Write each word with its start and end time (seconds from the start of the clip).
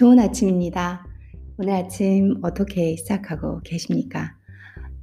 좋은 0.00 0.18
아침입니다. 0.18 1.06
오늘 1.58 1.74
아침 1.74 2.40
어떻게 2.40 2.96
시작하고 2.96 3.60
계십니까? 3.60 4.34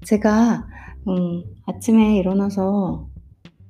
제가 0.03 0.67
음, 1.07 1.43
아침에 1.67 2.17
일어나서 2.17 3.07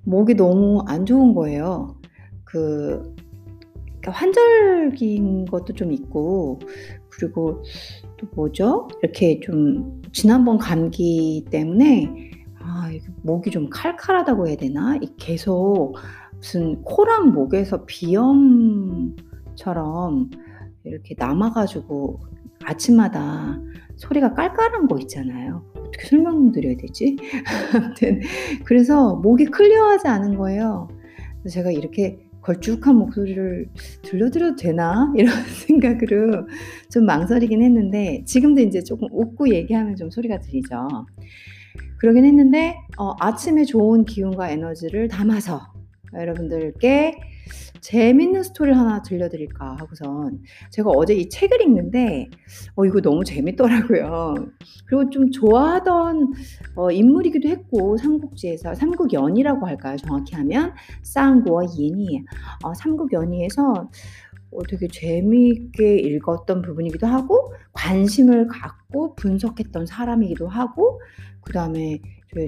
목이 0.05 0.35
너무 0.35 0.85
안 0.87 1.05
좋은 1.05 1.33
거예요. 1.33 1.99
그 2.45 3.13
그러니까 3.99 4.11
환절기인 4.13 5.43
것도 5.47 5.73
좀 5.73 5.91
있고 5.91 6.59
그리고 7.09 7.61
또 8.17 8.27
뭐죠? 8.33 8.87
이렇게 9.03 9.41
좀 9.41 10.01
지난번 10.13 10.57
감기 10.57 11.45
때문에 11.51 12.31
아, 12.61 12.89
목이 13.23 13.51
좀 13.51 13.69
칼칼하다고 13.69 14.47
해야 14.47 14.55
되나? 14.55 14.97
계속 15.17 15.97
무슨 16.37 16.81
코랑 16.83 17.33
목에서 17.33 17.83
비염처럼 17.83 19.17
이렇게 20.87 21.15
남아 21.17 21.53
가지고 21.53 22.19
아침마다 22.63 23.59
소리가 23.95 24.33
깔깔한 24.33 24.87
거 24.87 24.97
있잖아요. 24.99 25.63
어떻게 25.75 26.07
설명드려야 26.07 26.75
되지? 26.77 27.17
아무튼 27.73 28.21
그래서 28.65 29.15
목이 29.15 29.45
클리어하지 29.45 30.07
않은 30.07 30.37
거예요. 30.37 30.87
제가 31.49 31.71
이렇게 31.71 32.19
걸쭉한 32.41 32.95
목소리를 32.95 33.69
들려드려도 34.03 34.55
되나? 34.55 35.11
이런 35.17 35.33
생각으로 35.67 36.47
좀 36.91 37.05
망설이긴 37.05 37.61
했는데 37.61 38.23
지금도 38.25 38.61
이제 38.61 38.83
조금 38.83 39.07
웃고 39.11 39.53
얘기하면 39.53 39.95
좀 39.95 40.09
소리가 40.09 40.39
들리죠. 40.39 40.87
그러긴 41.99 42.25
했는데 42.25 42.77
어, 42.97 43.13
아침에 43.19 43.65
좋은 43.65 44.05
기운과 44.05 44.51
에너지를 44.51 45.07
담아서 45.07 45.61
여러분들께 46.13 47.15
재밌는 47.81 48.43
스토리를 48.43 48.77
하나 48.77 49.01
들려드릴까 49.01 49.77
하고선 49.79 50.41
제가 50.71 50.89
어제 50.89 51.13
이 51.13 51.29
책을 51.29 51.61
읽는데 51.61 52.29
어 52.75 52.85
이거 52.85 53.01
너무 53.01 53.23
재밌더라고요. 53.23 54.35
그리고 54.85 55.09
좀 55.09 55.31
좋아하던 55.31 56.33
어 56.75 56.91
인물이기도 56.91 57.49
했고 57.49 57.97
삼국지에서 57.97 58.75
삼국연의라고 58.75 59.65
할까요? 59.67 59.97
정확히 59.97 60.35
하면 60.35 60.73
쌍구와 61.03 61.63
연이 61.63 62.23
어 62.63 62.73
삼국연의에서 62.73 63.89
어 64.51 64.63
되게 64.63 64.87
재미있게 64.87 65.97
읽었던 65.97 66.61
부분이기도 66.61 67.05
하고 67.07 67.53
관심을 67.73 68.47
갖고 68.47 69.15
분석했던 69.15 69.85
사람이기도 69.85 70.47
하고 70.47 71.01
그 71.41 71.53
다음에 71.53 71.99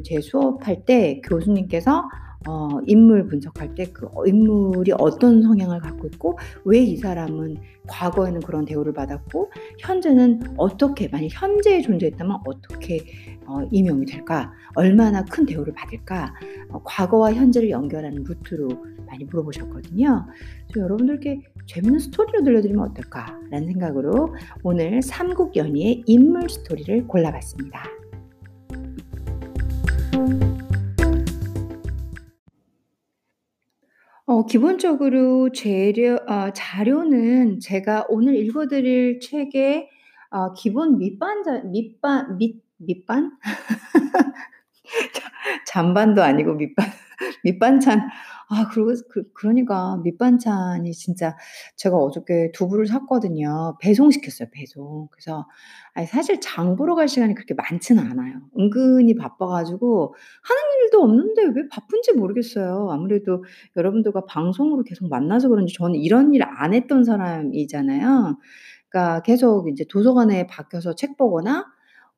제 0.03 0.21
수업할 0.21 0.85
때 0.85 1.21
교수님께서 1.25 2.03
어 2.47 2.69
인물 2.87 3.27
분석할 3.27 3.75
때그어 3.75 4.25
인물이 4.25 4.93
어떤 4.97 5.41
성향을 5.41 5.79
갖고 5.81 6.07
있고 6.07 6.37
왜 6.63 6.79
이 6.79 6.95
사람은 6.95 7.57
과거에는 7.87 8.39
그런 8.41 8.65
대우를 8.65 8.93
받았고 8.93 9.51
현재는 9.79 10.55
어떻게 10.57 11.09
만약 11.09 11.27
현재에 11.31 11.81
존재했다면 11.81 12.37
어떻게 12.45 13.03
어 13.49 13.67
임용이 13.71 14.05
될까? 14.05 14.53
얼마나 14.75 15.25
큰 15.25 15.43
대우를 15.43 15.73
받을까? 15.73 16.35
어 16.69 16.83
과거와 16.83 17.33
현재를 17.33 17.71
연결하는 17.71 18.23
루트로 18.23 18.69
많이 19.07 19.23
물어보셨거든요. 19.25 20.27
그래서 20.67 20.83
여러분들께 20.83 21.41
재밌는 21.65 21.97
스토리를 21.97 22.43
들려드리면 22.43 22.89
어떨까라는 22.89 23.65
생각으로 23.65 24.35
오늘 24.63 25.01
삼국연의의 25.01 26.03
인물 26.05 26.47
스토리를 26.47 27.07
골라봤습니다. 27.07 27.85
어 34.27 34.45
기본적으로 34.45 35.51
재료 35.53 36.17
어 36.27 36.51
자료는 36.53 37.61
제가 37.61 38.05
오늘 38.09 38.35
읽어 38.35 38.67
드릴 38.67 39.19
책의 39.19 39.89
어 40.29 40.53
기본 40.53 40.99
밑반전 40.99 41.71
밑반 41.71 42.37
밑 42.37 42.68
밑반? 42.79 43.31
잔반도 45.65 46.23
아니고 46.23 46.53
밑반 46.55 46.85
밑반찬 47.43 48.01
아 48.51 48.67
그러고 48.69 48.93
그 49.11 49.23
그러니까 49.33 49.97
밑반찬이 50.03 50.91
진짜 50.93 51.37
제가 51.75 51.97
어저께 51.97 52.51
두부를 52.53 52.87
샀거든요. 52.87 53.77
배송시켰어요, 53.79 54.49
배송. 54.51 55.07
그래서 55.11 55.47
아니 55.93 56.07
사실 56.07 56.39
장 56.41 56.75
보러 56.75 56.95
갈 56.95 57.07
시간이 57.07 57.35
그렇게 57.35 57.53
많지는 57.53 58.03
않아요. 58.11 58.39
은근히 58.57 59.13
바빠 59.15 59.45
가지고 59.47 60.15
하는 60.43 60.61
일도 60.85 61.01
없는데 61.03 61.43
왜 61.55 61.67
바쁜지 61.69 62.13
모르겠어요. 62.13 62.89
아무래도 62.91 63.43
여러분들과 63.77 64.25
방송으로 64.25 64.83
계속 64.83 65.09
만나서 65.09 65.49
그런지 65.49 65.73
저는 65.75 65.95
이런 65.95 66.33
일 66.33 66.41
안 66.43 66.73
했던 66.73 67.03
사람이잖아요. 67.03 68.37
그러니까 68.89 69.21
계속 69.21 69.67
인제 69.69 69.85
도서관에 69.89 70.47
박혀서 70.47 70.95
책 70.95 71.17
보거나 71.17 71.67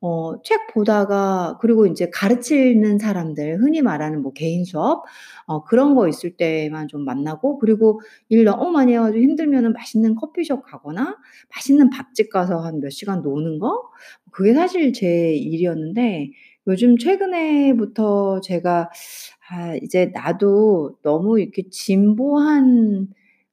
어 0.01 0.41
책 0.43 0.67
보다가 0.73 1.57
그리고 1.61 1.85
인제 1.85 2.09
가르치는 2.11 2.97
사람들 2.99 3.59
흔히 3.61 3.81
말하는 3.83 4.21
뭐 4.23 4.33
개인 4.33 4.65
수업 4.65 5.03
어 5.47 5.63
그런 5.63 5.93
거 5.95 6.07
있을 6.07 6.31
때만 6.37 6.87
좀 6.87 7.05
만나고 7.05 7.59
그리고 7.59 8.01
일 8.29 8.43
너무 8.45 8.71
많이 8.71 8.93
해 8.93 8.97
가지고 8.99 9.21
힘들면은 9.23 9.73
맛있는 9.73 10.15
커피숍 10.15 10.63
가거나 10.63 11.17
맛있는 11.55 11.89
밥집 11.91 12.31
가서 12.31 12.59
한 12.61 12.79
몇 12.81 12.89
시간 12.89 13.21
노는 13.21 13.59
거 13.59 13.89
그게 14.31 14.53
사실 14.55 14.91
제 14.93 15.35
일이었는데 15.35 16.31
요즘 16.67 16.97
최근에부터 16.97 18.41
제가 18.41 18.89
'아 19.49 19.75
이제 19.75 20.11
나도 20.13 20.97
너무 21.03 21.39
이렇게 21.39 21.63
진보한 21.69 23.07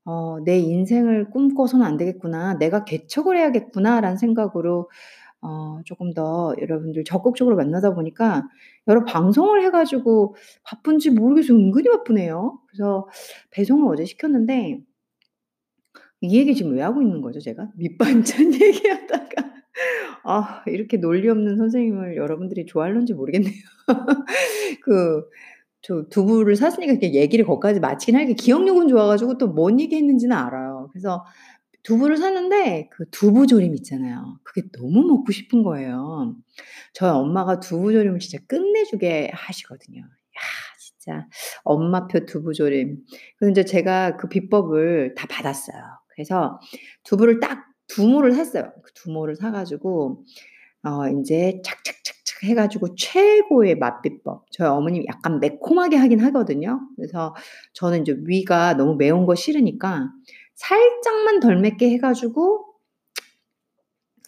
어 0.04 0.38
내 0.44 0.58
인생을 0.58 1.30
꿈꿔서는 1.30 1.84
안 1.84 1.96
되겠구나. 1.98 2.54
내가 2.58 2.84
개척을 2.84 3.36
해야겠구나.'라는 3.36 4.16
생각으로 4.16 4.88
어 5.40 5.80
쪼끔 5.84 6.12
더 6.14 6.54
여러분들 6.60 7.04
적극적으로 7.04 7.56
만나다 7.56 7.94
보니까 7.94 8.48
여러 8.88 9.04
방송을 9.04 9.62
해 9.62 9.70
가지고 9.70 10.34
바쁜지 10.64 11.10
모르겠어요. 11.10 11.56
은근히 11.58 11.88
바쁘네요. 11.90 12.60
그래서 12.68 13.06
배송을 13.50 13.92
어제 13.92 14.04
시켰는데 14.04 14.80
이 16.20 16.36
얘기 16.36 16.54
지금 16.54 16.74
왜 16.74 16.82
하고 16.82 17.00
있는 17.02 17.20
거죠 17.20 17.40
제가? 17.40 17.70
밑반찬 17.76 18.52
얘기하다가 18.60 19.52
아 20.24 20.62
이렇게 20.66 20.96
논리 20.98 21.28
없는 21.28 21.56
선생님을 21.56 22.16
여러분들이 22.16 22.66
좋아할런지 22.66 23.14
모르겠네요. 23.14 23.52
그 24.84 25.28
저 25.82 26.04
두부를 26.10 26.56
샀으니까 26.56 26.92
이렇게 26.92 27.14
얘기를 27.14 27.46
거기까지 27.46 27.80
마치긴 27.80 28.16
하겠 28.16 28.34
기억력은 28.36 28.88
좋아 28.88 29.06
가지고 29.06 29.38
또 29.38 29.54
뭔 29.54 29.80
얘기 29.80 29.96
했는지는 29.96 30.36
알아요. 30.36 30.88
그래서 30.92 31.24
두부를 31.88 32.18
샀는데 32.18 32.90
그 32.92 33.08
두부조림 33.10 33.74
있잖아요. 33.76 34.38
그게 34.44 34.62
너무 34.78 35.06
먹고 35.06 35.32
싶은 35.32 35.62
거예요. 35.62 36.36
저희 36.92 37.10
엄마가 37.10 37.60
두부조림을 37.60 38.18
진짜 38.18 38.38
끝내주게 38.46 39.30
하시거든요. 39.32 40.02
야 40.02 40.40
진짜 40.78 41.26
엄마표 41.64 42.26
두부조림. 42.26 42.98
인제 43.42 43.64
제가 43.64 44.16
그 44.18 44.28
비법을 44.28 45.14
다 45.16 45.26
받았어요. 45.28 45.82
그래서 46.14 46.60
두부를 47.04 47.40
딱2 47.40 48.10
모를 48.10 48.32
샀어요. 48.34 48.72
그2 48.84 49.10
모를 49.12 49.34
사 49.36 49.50
가지고 49.50 50.24
어 50.84 51.08
인제 51.08 51.62
착착착착 51.64 52.44
해 52.44 52.54
가지고 52.54 52.94
최고의 52.96 53.76
맛 53.78 54.02
비법. 54.02 54.46
저희 54.52 54.68
어머님이 54.68 55.06
약간 55.08 55.40
매콤하게 55.40 55.96
하긴 55.96 56.20
하거든요. 56.20 56.80
그래서 56.96 57.34
저는 57.74 58.00
인제 58.00 58.16
위가 58.26 58.74
너무 58.76 58.96
매운 58.96 59.26
거 59.26 59.34
싫으니까 59.34 60.10
살짝만 60.58 61.40
덜 61.40 61.56
맵게 61.58 61.88
해 61.90 61.98
가지고 61.98 62.66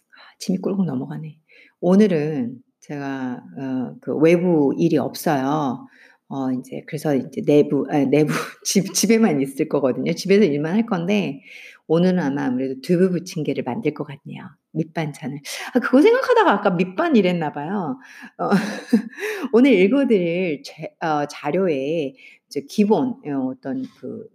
아 0.09 0.19
침이 0.39 0.57
꿀꺽 0.59 0.85
넘어가네. 0.85 1.37
오늘은 1.81 2.57
제가 2.81 3.43
어 3.59 3.95
그 4.01 4.15
외부 4.17 4.73
일이 4.77 4.97
없어요. 4.97 5.87
어 6.29 6.51
인제 6.51 6.83
그래서 6.87 7.13
이제 7.15 7.41
내부 7.45 7.85
아 7.89 7.97
내부 8.05 8.27
집 8.65 8.93
집에만 8.93 9.41
있을 9.41 9.67
거거든요. 9.69 10.13
집에서 10.13 10.43
일만 10.45 10.75
할 10.75 10.85
건데 10.85 11.41
오늘은 11.87 12.19
아마 12.19 12.45
아무래도 12.45 12.75
두부 12.81 13.11
부침개를 13.11 13.63
만들 13.65 13.93
것 13.93 14.05
같네요, 14.05 14.43
밑반찬을. 14.71 15.39
아 15.75 15.79
그거 15.79 16.01
생각하다가 16.01 16.51
아까 16.53 16.69
밑반 16.71 17.15
이랬나 17.15 17.51
봐요. 17.53 17.99
어 18.37 18.49
오늘 19.53 19.71
읽어 19.73 20.07
드릴 20.07 20.63
제 20.63 20.95
어 21.01 21.25
자료에 21.27 22.13
이제 22.47 22.61
기본 22.69 23.15
어 23.27 23.47
어떤 23.51 23.83
그 23.99 24.27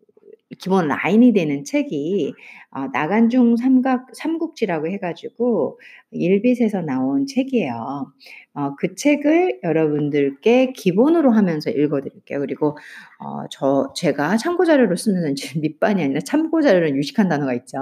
기본 0.58 0.88
라인이 0.88 1.32
되는 1.32 1.64
책이 1.64 2.34
어 2.72 2.86
나간중 2.92 3.56
삼각 3.56 4.08
삼국지라고 4.14 4.88
해 4.88 4.98
가지고 4.98 5.78
일빗에서 6.10 6.82
나온 6.82 7.26
책이에요. 7.26 8.12
어 8.54 8.74
그 8.78 8.94
책을 8.94 9.60
여러분들께 9.62 10.72
기본으로 10.72 11.30
하면서 11.32 11.70
읽어 11.70 12.00
드릴게요. 12.00 12.40
그리고 12.40 12.76
어 13.20 13.46
저 13.50 13.92
제가 13.94 14.36
참고 14.38 14.64
자료로 14.64 14.96
쓰는 14.96 15.32
이제 15.36 15.58
밑반이 15.60 16.02
아니라 16.02 16.20
참고 16.20 16.62
자료라는 16.62 16.96
유식한 16.96 17.28
단어가 17.28 17.54
있죠. 17.54 17.78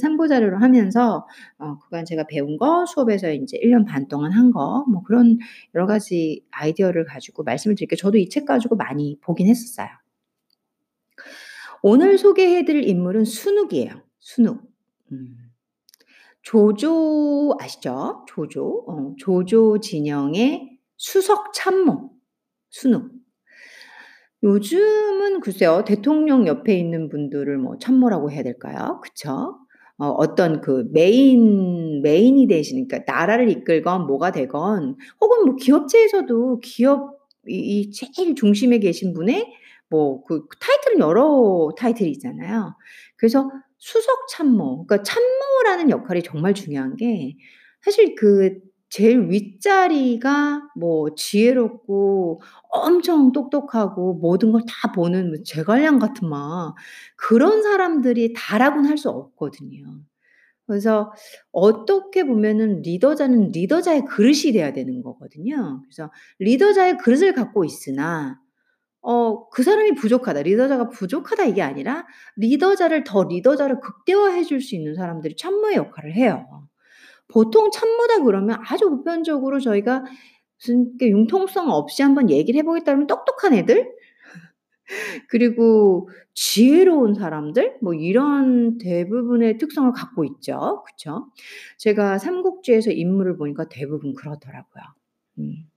참고 0.00 0.26
자료로 0.28 0.58
하면서 0.58 1.26
어 1.58 1.78
그간 1.78 2.04
제가 2.04 2.24
배운 2.28 2.56
거 2.56 2.86
수업에서 2.86 3.30
인제 3.32 3.58
1년 3.58 3.84
반 3.86 4.08
동안 4.08 4.32
한 4.32 4.50
거 4.52 4.84
뭐 4.88 5.02
그런 5.02 5.38
여러 5.74 5.86
가지 5.86 6.42
아이디어를 6.50 7.04
가지고 7.04 7.42
말씀을 7.44 7.74
드릴게요. 7.76 7.96
저도 7.96 8.16
이 8.18 8.28
책 8.30 8.44
가지고 8.46 8.76
많이 8.76 9.18
보긴 9.22 9.48
했었어요. 9.48 9.88
오늘 11.82 12.18
소개해 12.18 12.64
드릴 12.64 12.88
인물은 12.88 13.24
순욱이에요. 13.24 14.02
순욱. 14.20 14.62
음. 15.12 15.36
조조 16.42 17.56
아시죠? 17.60 18.24
조조. 18.26 18.84
어 18.88 19.14
조조 19.18 19.80
진영의 19.80 20.78
수석 20.96 21.52
참모 21.52 22.10
순욱. 22.70 23.10
요즘은 24.42 25.40
글쎄요. 25.40 25.82
대통령 25.84 26.46
옆에 26.46 26.78
있는 26.78 27.08
분들을 27.08 27.58
뭐 27.58 27.76
참모라고 27.78 28.30
해야 28.30 28.42
될까요? 28.42 29.00
그쵸? 29.02 29.58
어 30.00 30.06
어떤 30.10 30.60
그 30.60 30.88
메인 30.92 32.02
메인이 32.02 32.46
되시니까 32.46 33.00
나라를 33.06 33.48
이끌건 33.50 34.06
뭐가 34.06 34.30
되건 34.30 34.96
혹은 35.20 35.44
뭐 35.44 35.56
기업체에서도 35.56 36.60
기업 36.60 37.18
이 37.48 37.80
이 37.88 37.90
제일 37.92 38.34
중심에 38.34 38.78
계신 38.78 39.12
분의 39.14 39.46
뭐 39.90 40.24
그 40.26 40.46
타이틀은 40.60 41.00
여러 41.00 41.70
타이틀이 41.78 42.10
있잖아요. 42.12 42.76
그래서 43.16 43.50
수석 43.78 44.28
참모 44.28 44.84
그러니까 44.86 45.02
참모라는 45.04 45.90
역할이 45.90 46.22
정말 46.22 46.54
중요한 46.54 46.96
게 46.96 47.36
사실 47.82 48.14
그 48.16 48.58
제일 48.90 49.28
윗자리가 49.30 50.62
뭐 50.76 51.14
지혜롭고 51.14 52.40
엄청 52.70 53.32
똑똑하고 53.32 54.14
모든 54.14 54.50
걸 54.52 54.62
다 54.66 54.92
보는 54.92 55.28
뭐 55.28 55.36
제갈량 55.44 55.98
같은 55.98 56.28
막 56.28 56.74
그런 57.16 57.62
사람들이 57.62 58.32
다라고는 58.36 58.88
할 58.90 58.96
수 58.98 59.10
없거든요. 59.10 60.00
그래서 60.66 61.12
어떻게 61.52 62.24
보면은 62.24 62.82
리더자는 62.82 63.50
리더자의 63.52 64.04
그릇이 64.06 64.52
돼야 64.52 64.72
되는 64.72 65.02
거거든요. 65.02 65.82
그래서 65.84 66.10
리더자의 66.40 66.98
그릇을 66.98 67.32
갖고 67.34 67.64
있으나 67.64 68.38
어 69.02 69.48
그 69.50 69.62
사람이 69.62 69.94
부족하다. 69.94 70.42
리더자가 70.42 70.88
부족하다 70.90 71.44
이게 71.46 71.62
아니라 71.62 72.06
리더자를 72.36 73.04
더 73.04 73.24
리더자를 73.24 73.80
극대화해 73.80 74.42
줄 74.44 74.60
수 74.60 74.74
있는 74.76 74.94
사람들이 74.94 75.36
참모의 75.36 75.76
역할을 75.76 76.14
해요. 76.14 76.46
보통 77.28 77.70
참모다 77.70 78.24
그러면 78.24 78.58
아주 78.66 78.88
보편적으로 78.90 79.60
저희가 79.60 80.04
무슨 80.58 80.96
그 80.98 81.06
융통성 81.08 81.70
없이 81.70 82.02
한번 82.02 82.30
얘기를 82.30 82.58
해 82.58 82.62
보겠다 82.64 82.86
그러면 82.86 83.06
똑똑한 83.06 83.54
애들 83.54 83.92
그리고 85.28 86.08
지혜로운 86.34 87.14
사람들 87.14 87.78
뭐 87.82 87.94
이런 87.94 88.78
대부분의 88.78 89.58
특성을 89.58 89.90
갖고 89.92 90.24
있죠. 90.24 90.84
그쵸? 90.86 91.30
제가 91.78 92.18
삼국지에서 92.18 92.90
인물을 92.92 93.36
보니까 93.36 93.68
대부분 93.68 94.14
그렇더라고요. 94.14 94.82
음. 95.38 95.68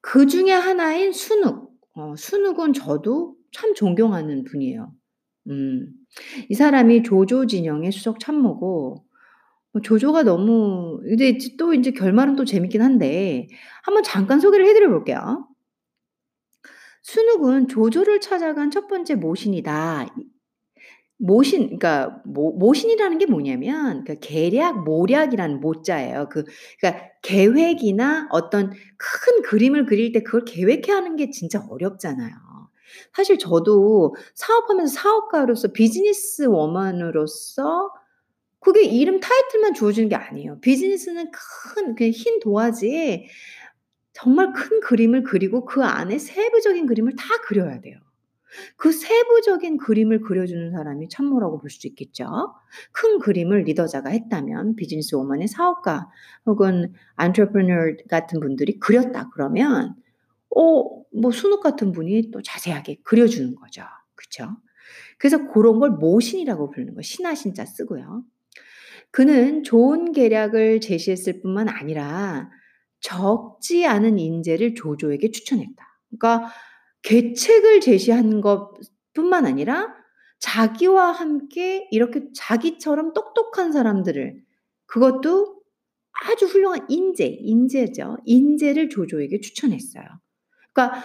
그 0.00 0.26
중에 0.26 0.52
하나인 0.52 1.12
순욱. 1.12 1.67
어 1.98 2.14
순욱은 2.16 2.74
저도 2.74 3.34
참 3.52 3.74
존경하는 3.74 4.44
분이에요. 4.44 4.92
음. 5.48 5.92
이 6.48 6.54
사람이 6.54 7.02
조조 7.02 7.46
진영의 7.46 7.90
수석 7.90 8.20
참모고 8.20 9.04
뭐 9.72 9.82
조조가 9.82 10.22
너무 10.22 11.00
근데 11.02 11.30
이제 11.30 11.56
또 11.58 11.74
인제 11.74 11.90
결말은 11.92 12.36
또 12.36 12.44
재밌긴 12.44 12.82
한데 12.82 13.48
한번 13.82 14.04
잠깐 14.04 14.38
소개를 14.40 14.66
해 14.66 14.74
드려 14.74 14.88
볼게요. 14.90 15.48
순욱은 17.02 17.68
조조를 17.68 18.20
찾아간 18.20 18.70
첫 18.70 18.86
번째 18.86 19.16
모신이다. 19.16 20.06
이 21.20 21.24
모신 21.24 21.78
그러니까 21.78 22.20
모 22.24 22.52
모신이라는 22.52 23.18
게 23.18 23.26
뭐냐면 23.26 24.04
그 24.04 24.18
계략, 24.20 24.84
모략이라는 24.84 25.60
모자예요. 25.60 26.28
그 26.30 26.44
그러니까 26.80 27.08
계획이나 27.22 28.28
어떤 28.30 28.70
큰 28.70 29.42
그림을 29.42 29.86
그릴 29.86 30.12
때 30.12 30.22
그걸 30.22 30.44
계획해야 30.44 30.96
하는 30.96 31.16
게 31.16 31.30
진짜 31.30 31.64
어렵잖아요. 31.68 32.32
사실 33.12 33.38
저도 33.38 34.14
사업하면서 34.34 34.94
사업가로서 34.94 35.68
비즈니스 35.72 36.44
워먼으로서 36.44 37.90
그게 38.60 38.84
이름 38.84 39.20
타이틀만 39.20 39.74
주어지는 39.74 40.08
게 40.08 40.16
아니에요. 40.16 40.60
비즈니스는 40.60 41.30
큰 41.30 41.94
그냥 41.94 42.12
흰 42.12 42.40
도화지에 42.40 43.26
정말 44.12 44.52
큰 44.52 44.80
그림을 44.80 45.22
그리고 45.22 45.64
그 45.64 45.84
안에 45.84 46.18
세부적인 46.18 46.86
그림을 46.86 47.14
다 47.16 47.24
그려야 47.46 47.80
돼요. 47.80 47.98
그 48.76 48.92
세부적인 48.92 49.76
그림을 49.78 50.20
그려주는 50.22 50.72
사람이 50.72 51.08
참모라고 51.08 51.58
볼 51.58 51.70
수 51.70 51.86
있겠죠. 51.86 52.26
큰 52.92 53.18
그림을 53.18 53.62
리더자가 53.64 54.10
했다면 54.10 54.76
비즈니스 54.76 55.14
워먼의 55.14 55.48
사업가 55.48 56.08
혹은 56.46 56.92
entrepreneur 57.20 57.96
같은 58.08 58.40
분들이 58.40 58.78
그렸다 58.78 59.30
그러면 59.34 59.94
어 60.50 60.98
뭐 61.10 61.30
순욱 61.32 61.62
같은 61.62 61.92
분이 61.92 62.30
또 62.30 62.42
자세하게 62.42 63.00
그려주는 63.02 63.54
거죠. 63.54 63.82
그쵸? 64.14 64.48
그래서 65.18 65.46
고런 65.48 65.78
걸 65.80 65.90
모신이라고 65.90 66.70
부르는 66.70 66.94
거예요. 66.94 67.02
신하 67.02 67.34
신자 67.34 67.64
쓰고요. 67.64 68.22
그는 69.10 69.62
좋은 69.64 70.12
계략을 70.12 70.80
제시했을 70.80 71.40
뿐만 71.40 71.68
아니라 71.68 72.50
적지 73.00 73.86
않은 73.86 74.18
인재를 74.18 74.74
조조에게 74.74 75.30
추천했다. 75.30 75.84
그러니까 76.10 76.50
계책을 77.02 77.80
제시한 77.80 78.40
것뿐만 78.40 79.46
아니라 79.46 79.94
자기와 80.40 81.12
함께 81.12 81.88
이렇게 81.90 82.28
자기처럼 82.34 83.12
똑똑한 83.12 83.72
사람들을 83.72 84.40
그것도 84.86 85.58
아주 86.26 86.46
훌륭한 86.46 86.86
인재, 86.88 87.26
인재죠. 87.26 88.16
인재를 88.24 88.88
조조에게 88.88 89.40
추천했어요. 89.40 90.04
그러니까 90.72 91.02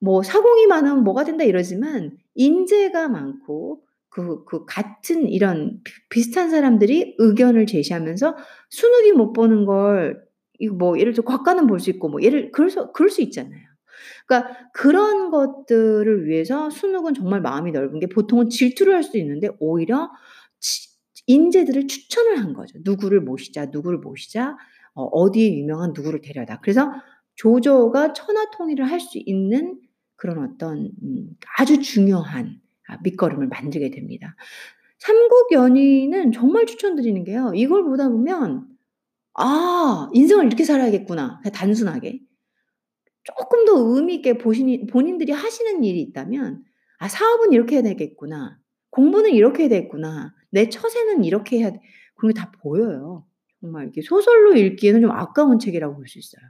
뭐 0.00 0.22
"사공이 0.22 0.66
많으면 0.66 1.04
뭐가 1.04 1.24
된다." 1.24 1.44
이러지만 1.44 2.16
인재가 2.34 3.08
많고 3.08 3.82
그 4.10 4.44
그 4.44 4.64
같은 4.66 5.28
이런 5.28 5.80
비 5.84 5.92
비슷한 6.10 6.50
사람들이 6.50 7.14
의견을 7.18 7.66
제시하면서 7.66 8.36
순욱이 8.70 9.12
못 9.12 9.32
보는 9.32 9.64
걸 9.66 10.20
뭐 10.78 10.98
예를 10.98 11.14
들어 11.14 11.24
곽가는 11.24 11.66
볼 11.66 11.80
수 11.80 11.88
있고 11.90 12.08
뭐 12.10 12.20
예를 12.22 12.50
그래서 12.52 12.92
그럴 12.92 13.08
수 13.10 13.22
있잖아요. 13.22 13.62
그러니까 14.30 14.70
그런 14.74 15.30
것들을 15.30 16.26
위해서 16.26 16.70
순욱은 16.70 17.14
정말 17.14 17.40
마음이 17.42 17.72
넓은 17.72 18.00
게 18.00 18.06
보통은 18.08 18.50
질투를 18.50 18.94
할 18.94 19.02
수도 19.02 19.18
있는데 19.18 19.48
오히려 19.60 20.10
치 20.60 20.88
인재들을 21.26 21.86
추천을 21.88 22.38
한 22.38 22.54
거죠. 22.54 22.78
"누구를 22.84 23.20
모시자, 23.20 23.66
누구를 23.66 23.98
모시자. 23.98 24.56
어 24.94 25.04
어디에 25.04 25.54
유명한 25.58 25.92
누구를 25.94 26.20
데려다." 26.22 26.60
그래서 26.62 26.92
조조가 27.36 28.12
천하통일을 28.14 28.84
할 28.90 29.00
수 29.00 29.18
있는 29.24 29.78
그런 30.16 30.38
어떤 30.44 30.90
음 31.02 31.30
아주 31.58 31.80
중요한 31.82 32.60
아 32.88 32.98
밑거름을 33.02 33.48
만들게 33.48 33.90
됩니다. 33.90 34.36
삼국연의는 34.98 36.32
정말 36.32 36.66
추천드리는 36.66 37.24
게요. 37.24 37.52
이걸 37.54 37.84
보다 37.84 38.08
보면 38.08 38.66
'아 39.34 40.10
인생을 40.14 40.46
이렇게 40.46 40.64
살아야겠구나.' 40.64 41.42
단순하게. 41.54 42.20
쪼끔 43.24 43.64
더 43.66 43.72
의미 43.76 44.16
있게 44.16 44.38
보시니 44.38 44.86
본인들이 44.86 45.32
하시는 45.32 45.84
일이 45.84 46.00
있다면 46.02 46.64
'아 46.98 47.08
사업은 47.08 47.52
이렇게 47.52 47.76
해야 47.76 47.82
되겠구나. 47.82 48.58
공부는 48.90 49.30
이렇게 49.32 49.64
해야 49.64 49.68
되겠구나. 49.70 50.34
내 50.50 50.68
처세는 50.68 51.24
이렇게 51.24 51.58
해야 51.58 51.70
돼.' 51.72 51.80
그런 52.16 52.32
게 52.34 52.40
다 52.40 52.50
보여요. 52.62 53.26
정말 53.60 53.84
이렇게 53.84 54.02
소설로 54.02 54.54
읽기에는 54.56 55.00
좀 55.02 55.10
아까운 55.12 55.58
책이라고 55.58 55.96
볼 55.96 56.06
수 56.08 56.18
있어요. 56.18 56.42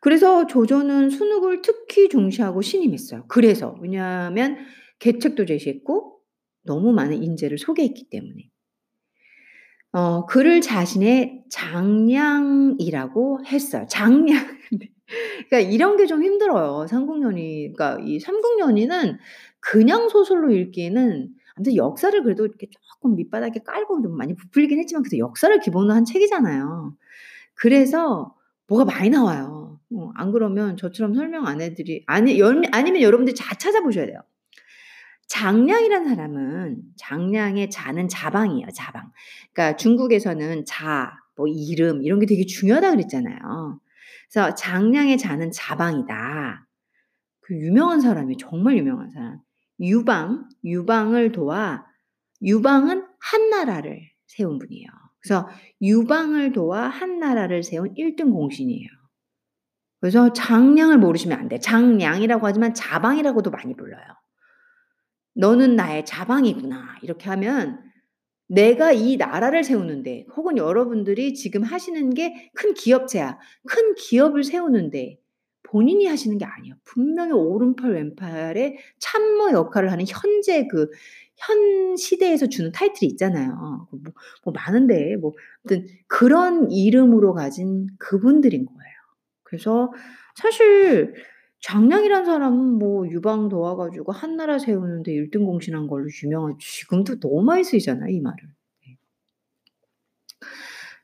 그래서 0.00 0.46
조조는 0.46 1.10
순욱을 1.10 1.62
특히 1.62 2.08
중시하고 2.08 2.62
신임했어요. 2.62 3.24
그래서 3.28 3.76
왜냐하면 3.80 4.58
계책도 4.98 5.46
제시했고 5.46 6.18
너무 6.64 6.92
많은 6.92 7.22
인재를 7.22 7.58
소개했기 7.58 8.08
때문에. 8.10 8.48
어 9.92 10.24
그를 10.26 10.60
자신의 10.62 11.44
장량이라고 11.50 13.44
했어요. 13.46 13.86
장량. 13.88 14.38
네. 14.72 14.90
그러니까 15.50 15.60
이런 15.70 15.96
게 15.98 16.06
좀 16.06 16.22
힘들어요. 16.22 16.86
삼국연의 16.88 17.72
그러니까 17.74 17.98
이 18.04 18.18
삼국연의는 18.20 19.18
그냥 19.60 20.08
소설로 20.08 20.50
읽기에는 20.52 21.28
아무튼 21.56 21.76
역사를 21.76 22.22
그래도 22.22 22.46
이렇게 22.46 22.68
쪼끔 22.70 23.16
밑바닥에 23.16 23.60
깔고 23.64 24.02
좀 24.02 24.16
많이 24.16 24.34
부풀리긴 24.36 24.78
했지만 24.80 25.02
그래도 25.02 25.18
역사를 25.18 25.58
기본으로 25.60 25.92
한 25.94 26.04
책이잖아요. 26.06 26.96
그래서 27.56 28.34
뭐가 28.68 28.84
많이 28.86 29.10
나와요. 29.10 29.80
어 29.94 30.12
안 30.16 30.32
그러면 30.32 30.76
저처럼 30.78 31.14
설명 31.14 31.46
안 31.46 31.60
해 31.60 31.74
드리 31.74 32.02
아니 32.06 32.38
연 32.40 32.62
아니면 32.72 33.02
여러분들이 33.02 33.34
잘 33.36 33.58
찾아보셔야 33.58 34.06
돼요. 34.06 34.20
장량이라는 35.32 36.08
사람은 36.14 36.82
장량의 36.96 37.70
자는 37.70 38.06
자방이에요, 38.06 38.66
자방. 38.74 39.10
그러니까 39.54 39.76
중국에서는 39.76 40.66
자, 40.66 41.14
뭐 41.36 41.46
이름 41.48 42.02
이런 42.02 42.20
게 42.20 42.26
되게 42.26 42.44
중요하다 42.44 42.90
그랬잖아요. 42.90 43.80
그래서 44.30 44.54
장량의 44.54 45.16
자는 45.16 45.50
자방이다. 45.50 46.66
그 47.40 47.54
유명한 47.56 48.02
사람이에요. 48.02 48.36
정말 48.36 48.76
유명한 48.76 49.10
사람. 49.10 49.38
유방, 49.80 50.48
유방을 50.64 51.32
도와 51.32 51.86
유방은 52.42 53.06
한 53.18 53.50
나라를 53.50 54.02
세운 54.26 54.58
분이에요. 54.58 54.86
그래서 55.22 55.48
유방을 55.80 56.52
도와 56.52 56.88
한 56.88 57.18
나라를 57.20 57.62
세운 57.62 57.94
1등 57.94 58.32
공신이에요. 58.32 58.88
그래서 60.00 60.32
장량을 60.34 60.98
모르시면 60.98 61.38
안 61.38 61.48
돼요. 61.48 61.58
장량이라고 61.60 62.46
하지만 62.46 62.74
자방이라고도 62.74 63.50
많이 63.50 63.74
불러요." 63.74 64.02
너는 65.34 65.76
나의 65.76 66.04
자방이구나." 66.06 66.96
이렇게 67.02 67.28
하면 67.30 67.80
내가 68.48 68.92
이 68.92 69.16
나라를 69.16 69.64
세우는데 69.64 70.26
혹은 70.36 70.56
여러분들이 70.58 71.34
지금 71.34 71.62
하시는 71.62 72.10
게 72.14 72.50
큰 72.54 72.74
기업체야. 72.74 73.38
큰 73.66 73.94
기업을 73.94 74.44
세우는데 74.44 75.18
본인이 75.62 76.06
하시는 76.06 76.36
게 76.38 76.44
아니에요. 76.44 76.74
분명히 76.84 77.32
오른팔 77.32 77.92
왼팔의 77.92 78.76
참모 78.98 79.50
역할을 79.52 79.90
하는 79.92 80.04
현재 80.08 80.66
그 80.68 80.88
현 81.38 81.96
시대에서 81.96 82.46
주는 82.48 82.70
타이틀이 82.72 83.10
있잖아요. 83.12 83.88
뭐, 83.90 84.00
뭐 84.44 84.52
많은데 84.52 85.16
뭐 85.16 85.32
아무튼 85.64 85.86
그런 86.06 86.70
이름으로 86.70 87.34
가진 87.34 87.88
그분들인 87.98 88.66
거예요. 88.66 88.92
그래서 89.42 89.92
사실 90.36 91.14
장량이란 91.62 92.24
사람은 92.24 92.78
뭐 92.78 93.08
유방 93.08 93.48
도와 93.48 93.76
가지고 93.76 94.12
한나라 94.12 94.58
세우는데 94.58 95.12
1등 95.12 95.46
공신한 95.46 95.86
걸로 95.86 96.08
유명하죠. 96.22 96.58
지금도 96.58 97.20
너무 97.20 97.42
많이 97.42 97.62
쓰이잖아요, 97.64 98.10
이 98.10 98.20
말을. 98.20 98.38
네. 98.84 98.96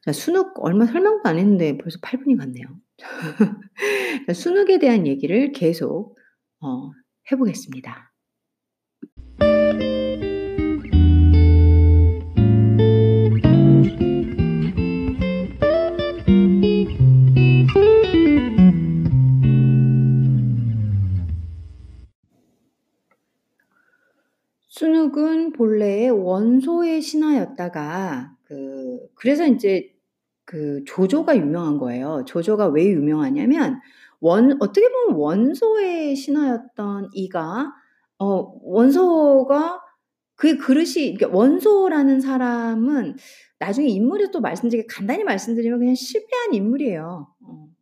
자, 0.05 0.13
순욱 0.13 0.55
얼마 0.59 0.87
설명도 0.87 1.29
안 1.29 1.39
했는데 1.39 1.79
벌써 1.79 1.99
8분이 2.01 2.37
갔네요. 2.37 2.67
순욱에 4.35 4.79
대한 4.81 5.07
얘기를 5.07 5.53
계속 5.53 6.17
어, 6.61 6.91
해보겠습니다. 7.31 8.08
순욱은 25.19 25.53
본래 25.53 26.09
원소의 26.09 27.03
신하였다가 27.03 28.37
그 28.45 29.01
그래서 29.17 29.45
인제 29.47 29.93
그 30.45 30.83
조조가 30.87 31.37
유명한 31.37 31.79
거예요. 31.79 32.25
조조가 32.27 32.69
왜 32.69 32.87
유명하냐면 32.87 33.81
원 34.21 34.57
어떻게 34.61 34.89
보면 34.89 35.17
원소의 35.19 36.15
신하였던 36.17 37.11
이가 37.13 37.73
어 38.19 38.53
원소가 38.63 39.81
그의 40.37 40.59
그릇이 40.59 41.15
그러니까 41.17 41.29
원소라는 41.37 42.21
사람은 42.21 43.17
나중에 43.59 43.89
인물을 43.89 44.31
또 44.31 44.41
말씀드리게 44.41 44.87
간단히 44.89 45.25
말씀드리면 45.25 45.81
그냥 45.81 45.95
실패한 45.97 46.55
인물이에요. 46.55 47.29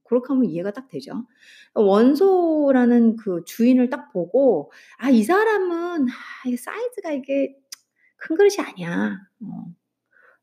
어 0.06 0.08
그렇게 0.08 0.26
하면 0.32 0.46
이해가 0.46 0.72
딱 0.72 0.88
되죠. 0.88 1.26
원소라는 1.74 3.16
그 3.16 3.42
주인을 3.46 3.90
딱 3.90 4.12
보고 4.12 4.72
'아 4.98 5.10
이 5.10 5.22
사람은 5.22 6.08
아 6.08 6.56
사이즈가 6.58 7.12
이게 7.12 7.56
큰 8.18 8.36
그릇이 8.36 8.56
아니야.' 8.60 9.18
어. 9.42 9.64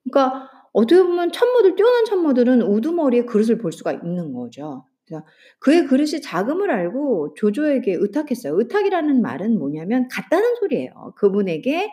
그러니까 0.04 0.50
어떻게 0.74 1.02
보면 1.04 1.32
천모들 1.32 1.76
뛰어난 1.76 2.06
천모들은 2.06 2.62
우두머리에 2.64 3.26
그릇을 3.26 3.58
볼 3.60 3.72
수가 3.72 3.94
있는 3.94 4.34
거죠. 4.34 4.86
그의 5.60 5.86
그릇이 5.88 6.22
작음을 6.22 6.72
알고 6.72 7.36
조조에게 7.36 7.94
의탁했어요. 8.00 8.58
의탁이라는 8.60 9.22
말은 9.22 9.60
뭐냐면 9.60 10.08
같다는 10.10 10.56
소리예요. 10.56 11.14
그분에게 11.18 11.92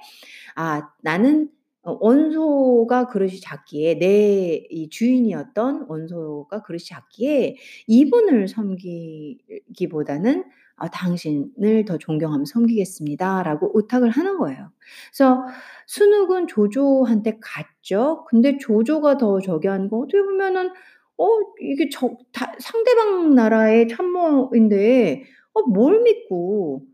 아 0.56 0.90
나는 1.02 1.50
어 1.82 1.96
원소가 2.00 3.06
그릇이 3.08 3.40
작기에 3.40 3.98
내 3.98 4.66
이 4.70 4.88
주인이었던 4.90 5.86
원소가 5.88 6.62
그릇이 6.62 6.84
작기에 6.84 7.56
이분을 7.86 8.48
섬기기보다는 8.48 10.44
아 10.76 10.88
"당신을 10.90 11.84
더 11.86 11.98
존경하며 11.98 12.44
섬기겠습니다."라고 12.46 13.72
의탁을 13.74 14.10
하는 14.10 14.38
거예요. 14.38 14.70
그래서 15.12 15.44
순욱은 15.86 16.46
조조한테 16.48 17.38
갔죠. 17.40 18.24
근데 18.28 18.56
조조가 18.58 19.18
더 19.18 19.40
저기 19.40 19.68
하는 19.68 19.88
거 19.88 19.98
어떻게 19.98 20.22
보면은 20.22 20.70
어 21.18 21.24
이게 21.60 21.88
저 21.90 22.16
다 22.32 22.52
상대방 22.58 23.34
나라의 23.34 23.88
참모인데 23.88 25.24
어 25.54 25.62
뭘 25.62 26.02
믿고 26.02 26.84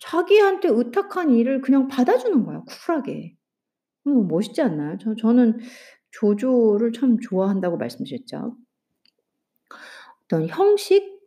자기한테 0.00 0.68
의탁한 0.70 1.32
일을 1.32 1.62
그냥 1.62 1.88
받아주는 1.88 2.44
거야 2.46 2.62
쿨하게. 2.86 3.37
어 4.08 4.22
멋있지 4.24 4.62
않나요? 4.62 4.96
저 5.00 5.14
저는 5.14 5.58
조조를 6.10 6.92
참 6.92 7.18
좋아한다고 7.20 7.76
말씀드렸죠. 7.76 8.56
어떤 10.24 10.46
형식, 10.48 11.20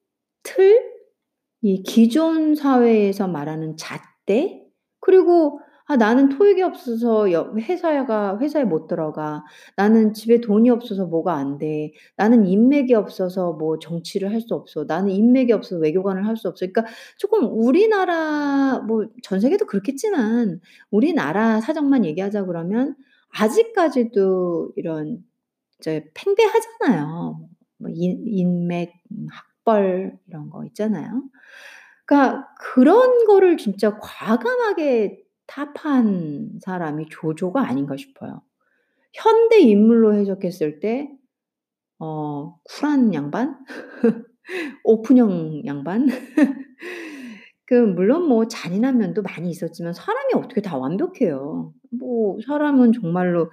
틀, 0.43 0.91
이 1.61 1.83
기존 1.83 2.55
사회에서 2.55 3.27
말하는 3.27 3.77
잣대 3.77 4.63
그리고' 4.99 5.59
아 5.91 5.97
나는 5.97 6.29
토익이 6.29 6.61
없어서 6.61 7.31
여 7.33 7.53
회사가 7.57 8.39
회사에 8.39 8.63
못 8.63 8.87
들어가. 8.87 9.43
나는 9.75 10.13
집에 10.13 10.39
돈이 10.39 10.69
없어서 10.69 11.05
뭐가 11.05 11.33
안 11.35 11.57
돼. 11.57 11.91
나는 12.15 12.45
인맥이 12.47 12.93
없어서 12.93 13.53
뭐 13.53 13.77
정치를 13.79 14.31
할 14.31 14.39
수 14.41 14.55
없어. 14.55 14.85
나는 14.87 15.09
인맥이 15.11 15.51
없어서 15.51 15.79
외교관을 15.81 16.25
할 16.27 16.37
수 16.37 16.47
없어.' 16.47 16.65
그러니까 16.67 16.85
쪼끔 17.17 17.45
우리나라 17.51 18.79
뭐 18.87 19.05
전 19.23 19.39
세계도 19.41 19.65
그렇겠지만 19.67 20.61
우리나라 20.91 21.59
사정만 21.61 22.05
얘기하자 22.05 22.45
그러면 22.45 22.95
아직까지도 23.37 24.73
이런 24.77 25.23
이제 25.79 26.09
팽배하잖아요. 26.15 27.39
뭐 27.79 27.89
인 27.93 28.23
인맥, 28.27 28.93
음 29.11 29.27
학벌 29.31 30.17
이런 30.27 30.49
거 30.51 30.65
있잖아요. 30.67 31.23
그러니까 32.05 32.47
그런 32.59 33.25
거를 33.25 33.57
진짜 33.57 33.97
과감하게 33.99 35.23
타파한 35.51 36.59
사람이 36.63 37.07
조조가 37.09 37.61
아닌가 37.67 37.97
싶어요. 37.97 38.41
현대 39.13 39.59
인물로 39.61 40.15
해석했을 40.15 40.79
때 40.81 41.09
어 41.99 42.57
쿨한 42.65 43.13
양반? 43.13 43.57
오픈형 44.83 45.63
양반? 45.65 46.07
그 47.65 47.73
물론 47.75 48.27
뭐 48.27 48.47
잔인한 48.47 48.97
면도 48.97 49.21
많이 49.21 49.49
있었지만 49.49 49.93
사람이 49.93 50.33
어떻게 50.35 50.61
다 50.61 50.77
완벽해요. 50.77 51.73
뭐 51.91 52.37
사람은 52.45 52.91
정말로 52.93 53.51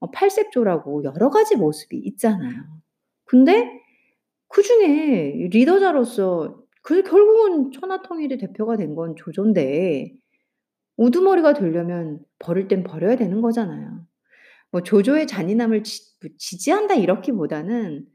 어 0.00 0.10
팔색조라고 0.10 1.04
여러 1.04 1.30
가지 1.30 1.56
모습이 1.56 1.96
있잖아요. 1.98 2.62
근데 3.24 3.80
그 4.48 4.62
중에 4.62 5.48
리더자로서 5.52 6.62
그 6.82 7.02
결국은 7.02 7.72
천하통일의 7.72 8.38
대표가 8.38 8.76
된 8.76 8.94
건 8.96 9.16
조조인데 9.16 10.14
우두머리가 10.96 11.54
되려면 11.54 12.20
버릴 12.38 12.68
땐 12.68 12.84
버려야 12.84 13.16
되는 13.16 13.40
거잖아요. 13.42 14.06
뭐 14.72 14.82
조조의 14.82 15.26
잔인함을 15.28 15.84
지뭐 15.84 16.30
지지한다 16.38 16.94
이렇기보다는 16.96 18.06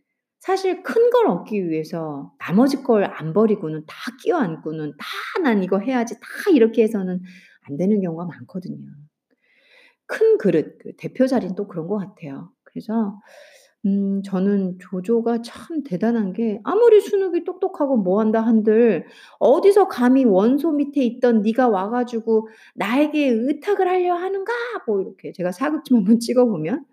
사실 0.41 0.83
큰 0.83 1.09
걸 1.11 1.27
얻기 1.27 1.69
위해서 1.69 2.33
나머지 2.39 2.83
걸 2.83 3.03
안 3.05 3.33
버리고는 3.33 3.85
다 3.87 3.95
끼어안고는 4.23 4.93
다 4.97 5.05
'난 5.43 5.63
이거 5.63 5.79
해야지.' 5.79 6.15
다 6.15 6.27
이렇게 6.53 6.83
해서는 6.83 7.21
안 7.69 7.77
되는 7.77 8.01
경우가 8.01 8.25
많거든요. 8.25 8.77
큰 10.07 10.37
그릇 10.37 10.77
그 10.79 10.91
대표 10.97 11.27
자리는 11.27 11.55
또 11.55 11.67
그런 11.67 11.87
것 11.87 11.97
같아요. 11.97 12.51
그래서 12.63 13.19
음 13.85 14.21
저는 14.23 14.77
조조가 14.79 15.41
참 15.41 15.81
대단한 15.83 16.33
게 16.33 16.59
아무리 16.63 17.01
순욱이 17.01 17.43
똑똑하고 17.43 17.97
뭐 17.97 18.19
한다 18.19 18.41
한들 18.41 19.05
"어디서 19.39 19.87
감히 19.87 20.23
원소 20.23 20.73
밑에 20.73 21.03
있던 21.03 21.41
네가 21.41 21.67
와 21.69 21.89
가지고 21.89 22.47
나에게 22.75 23.27
의탁을 23.29 23.87
하려 23.87 24.13
하는가?" 24.15 24.53
뭐 24.85 25.01
이렇게 25.01 25.31
제가 25.33 25.51
사극집 25.51 25.95
한번 25.95 26.19
찍어 26.19 26.45
보면 26.45 26.85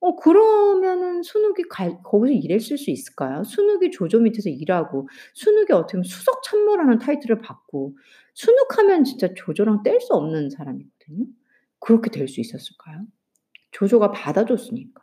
어 0.00 0.16
그러면은 0.16 1.22
순욱이 1.22 1.64
갈 1.70 1.98
거기서 2.04 2.32
일했을 2.34 2.78
수 2.78 2.90
있을까요? 2.90 3.44
순욱이 3.44 3.90
조조 3.92 4.20
밑에서 4.20 4.50
일하고 4.50 5.08
순욱이 5.34 5.72
어떻게 5.72 5.94
보면 5.94 6.04
수석 6.04 6.42
참모라는 6.44 6.98
타이틀을 7.00 7.40
받고 7.40 7.96
순욱하면 8.34 9.04
진짜 9.04 9.28
조조랑 9.34 9.82
뗄 9.84 10.00
수 10.00 10.14
없는 10.14 10.50
사람이거든요. 10.50 11.26
그렇게 11.80 12.10
될 12.10 12.28
수 12.28 12.40
있었을까요? 12.40 13.06
조조가 13.72 14.12
받아 14.12 14.44
줬으니까. 14.46 15.02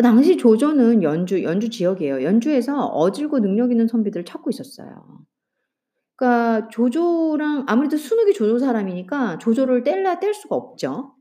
그 0.00 0.02
당시 0.02 0.38
조조는 0.38 1.02
연주 1.02 1.42
연주 1.42 1.68
지역이에요. 1.68 2.22
연주에서 2.22 2.86
어질고 2.86 3.40
능력 3.40 3.70
있는 3.70 3.86
선비들을 3.86 4.24
찾고 4.24 4.48
있었어요. 4.48 5.26
그러니까 6.16 6.68
조조랑 6.70 7.66
아무래도 7.68 7.98
순욱이 7.98 8.32
조조 8.32 8.58
사람이니까 8.58 9.36
조조를 9.36 9.82
뗄래야 9.82 10.18
뗄 10.18 10.32
수가 10.32 10.56
없죠. 10.56 11.16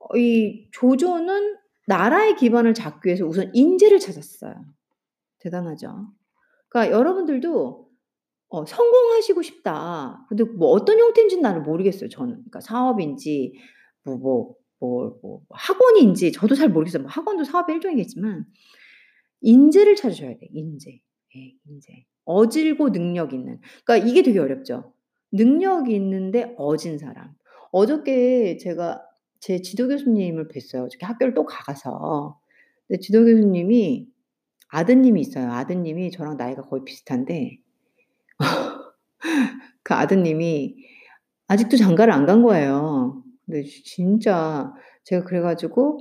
어이 0.00 0.66
조조는 0.72 1.58
나라의 1.86 2.34
기반을 2.34 2.74
잡기 2.74 3.06
위해서 3.06 3.24
우선 3.24 3.52
인재를 3.54 4.00
찾았어요. 4.00 4.52
대단하죠. 5.38 6.08
그러니까 6.70 6.98
여러분들도 6.98 7.88
어 8.48 8.66
'성공하시고 8.66 9.42
싶다.' 9.42 10.26
근데 10.28 10.42
뭐 10.42 10.70
어떤 10.70 10.98
형태인지는 10.98 11.40
나는 11.40 11.62
모르겠어요 11.62 12.08
저는. 12.08 12.34
그러니까 12.34 12.60
사업인지 12.60 13.54
뭐 14.04 14.16
뭐 14.18 14.59
뭐 14.80 15.18
뭐 15.22 15.42
학원인지 15.50 16.32
저도 16.32 16.54
잘 16.56 16.70
모르겠어요. 16.70 17.02
뭐 17.04 17.10
학원도 17.12 17.44
사업의 17.44 17.76
일종이겠지만 17.76 18.46
인재를 19.42 19.96
찾으셔야 19.96 20.30
돼요 20.38 20.50
인재. 20.52 21.00
예 21.36 21.54
인재. 21.68 22.06
어질고 22.24 22.92
능력 22.92 23.32
있는. 23.34 23.60
그러니까 23.84 24.08
이게 24.08 24.22
되게 24.22 24.38
어렵죠. 24.38 24.94
능력이 25.32 25.94
있는데 25.96 26.54
어진 26.58 26.98
사람. 26.98 27.34
어저께 27.72 28.56
제가 28.58 29.02
제 29.40 29.62
지도 29.62 29.88
교수님을 29.88 30.48
뵀어요. 30.48 30.84
어저께 30.86 31.06
학교를 31.06 31.34
또 31.34 31.46
가서. 31.46 32.40
근데 32.88 33.00
지도 33.00 33.24
교수님이 33.24 34.08
아드님이 34.68 35.20
있어요. 35.22 35.50
아드님이 35.52 36.10
저랑 36.12 36.36
나이가 36.36 36.62
거의 36.62 36.84
비슷한데 36.84 37.58
그 39.82 39.94
아드님이 39.94 40.76
아직도 41.48 41.76
장가를 41.76 42.12
안 42.12 42.26
간 42.26 42.42
거예요. 42.42 43.22
근데 43.50 43.64
진짜 43.84 44.72
제가 45.04 45.24
그래 45.24 45.40
가지고 45.40 46.00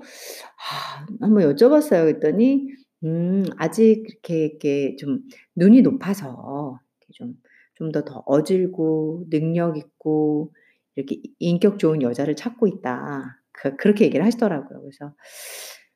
아 0.58 1.06
한번 1.22 1.44
여쭤봤어요. 1.56 2.04
그랬더니 2.06 2.68
음 3.04 3.46
아직 3.58 4.04
이렇게, 4.08 4.46
이렇게 4.46 4.96
좀 4.98 5.22
눈이 5.56 5.82
높아서 5.84 6.80
이렇게 7.02 7.14
좀 7.14 7.36
좀 7.76 7.92
더 7.94 8.04
더 8.04 8.24
어질고 8.26 9.28
능력 9.30 9.78
있고 9.78 10.54
이렇게 10.96 11.22
인격 11.40 11.80
좋은 11.80 12.02
여자를 12.02 12.36
찾고 12.36 12.68
있다. 12.68 13.42
그 13.54 13.78
그렇게 13.78 14.04
얘기를 14.06 14.26
하시더라고요. 14.26 14.82
그래서 14.82 15.14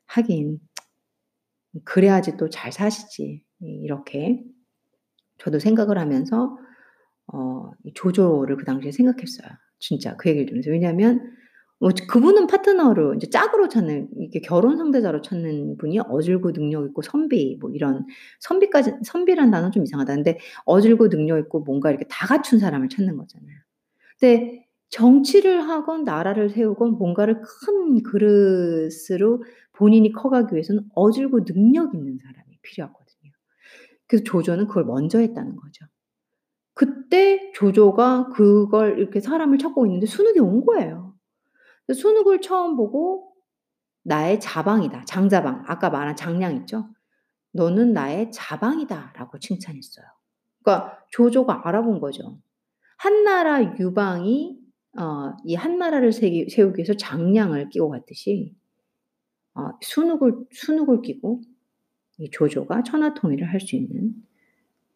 하긴 0.08 0.60
그래야지 1.86 2.38
또 2.38 2.50
잘 2.50 2.72
사시지. 2.72 3.44
이렇게 3.62 4.44
저도 5.40 5.60
생각을 5.60 5.98
하면서 5.98 6.58
어 7.34 7.72
조조를 7.96 8.58
그 8.58 8.66
당시에 8.66 8.92
생각했어요. 8.92 9.50
진짜 9.80 10.16
그 10.18 10.30
얘기를 10.30 10.48
들으면서. 10.48 10.72
왜냐하면 10.72 11.22
뭐 11.84 11.92
그분은 12.08 12.48
파트너로 12.48 13.16
이제 13.16 13.30
짝으로 13.30 13.68
찾는 13.68 14.08
이게 14.18 14.40
결혼 14.40 14.78
상대자로 14.78 15.22
찾는 15.22 15.75
분이 15.75 16.00
어질고 16.00 16.54
능력 16.54 16.86
있고 16.86 17.02
선비 17.02 17.58
뭐 17.60 17.72
이런 17.72 18.06
선비까지 18.40 19.00
선비란 19.04 19.52
단어는 19.52 19.74
좀 19.74 19.84
이상하다. 19.84 20.16
근데 20.16 20.40
어질고 20.63 21.10
능력 21.10 21.40
있고 21.40 21.60
뭔가 21.60 21.90
이렇게 21.90 22.06
다 22.10 22.25
갖춘 22.25 22.58
사람을 22.58 22.88
찾는 22.88 23.18
거잖아요. 23.18 23.58
근데 24.18 24.66
정치를 24.92 25.68
하건 25.68 26.06
나라를 26.06 26.52
세우건 26.52 26.92
뭔가를 26.92 27.42
큰 27.42 28.02
그릇으로 28.02 29.44
본인이 29.74 30.13
커가기 30.13 30.56
위해서는 30.56 30.86
어질고 30.96 31.44
능력 31.44 31.94
있는 31.96 32.18
사람이 32.18 32.60
필요하거든요. 32.62 33.32
그래서 34.08 34.24
조조는 34.24 34.68
그걸 34.68 34.86
먼저 34.86 35.20
했다는 35.20 35.58
거죠. 35.58 35.86
그때 36.75 37.52
조조가 37.54 38.30
그걸 38.30 39.00
이렇게 39.00 39.20
사람을 39.20 39.58
찾고 39.58 39.86
있는데 39.88 40.06
순욱이 40.06 40.40
온 40.40 40.66
거예요. 40.66 41.12
순욱을 41.92 42.42
처음 42.42 42.75
보고 42.75 43.34
"나의 44.04 44.40
자방이다." 44.40 45.06
장자방. 45.06 45.66
아까 45.68 45.90
말한 45.90 46.16
장량 46.16 46.56
있죠? 46.58 46.88
"너는 47.54 47.94
나의 47.94 48.32
자방이다."라고 48.32 49.40
칭찬했어요. 49.40 50.06
그러니까 50.63 51.00
조조가 51.12 51.68
알아본 51.68 52.00
거죠. 52.02 52.40
한나라 52.98 53.63
유방이 53.80 54.60
어 54.98 55.34
이 55.46 55.56
한나라를 55.56 56.12
세기 56.13 56.50
세우기 56.50 56.80
위해서 56.80 56.94
장량을 56.96 57.70
끼고 57.70 57.90
갔듯이 57.92 58.56
어 59.56 59.70
순욱을 59.82 60.46
순욱을 60.52 61.02
끼고 61.02 61.42
이 62.20 62.30
조조가 62.32 62.84
천하통일을 62.84 63.48
할 63.52 63.60
수 63.62 63.75
있는 63.75 64.13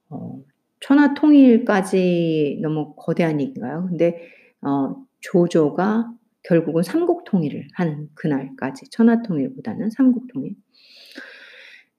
어 0.10 0.42
천하통일까지 0.82 2.60
너무 2.62 2.96
거대한 2.98 3.42
얘기인가요? 3.42 3.88
근데 3.90 4.22
어 4.62 4.96
조조가 5.22 6.14
결국은 6.44 6.84
삼국통일을 6.84 7.68
하는 7.74 8.10
그날까지 8.16 8.90
천하통일보다는 8.90 9.90
삼국통일. 9.90 10.56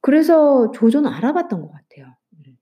그래서 0.00 0.70
조조는 0.72 1.10
알아봤던 1.10 1.60
것 1.60 1.70
같아요. 1.70 2.14
음. 2.34 2.56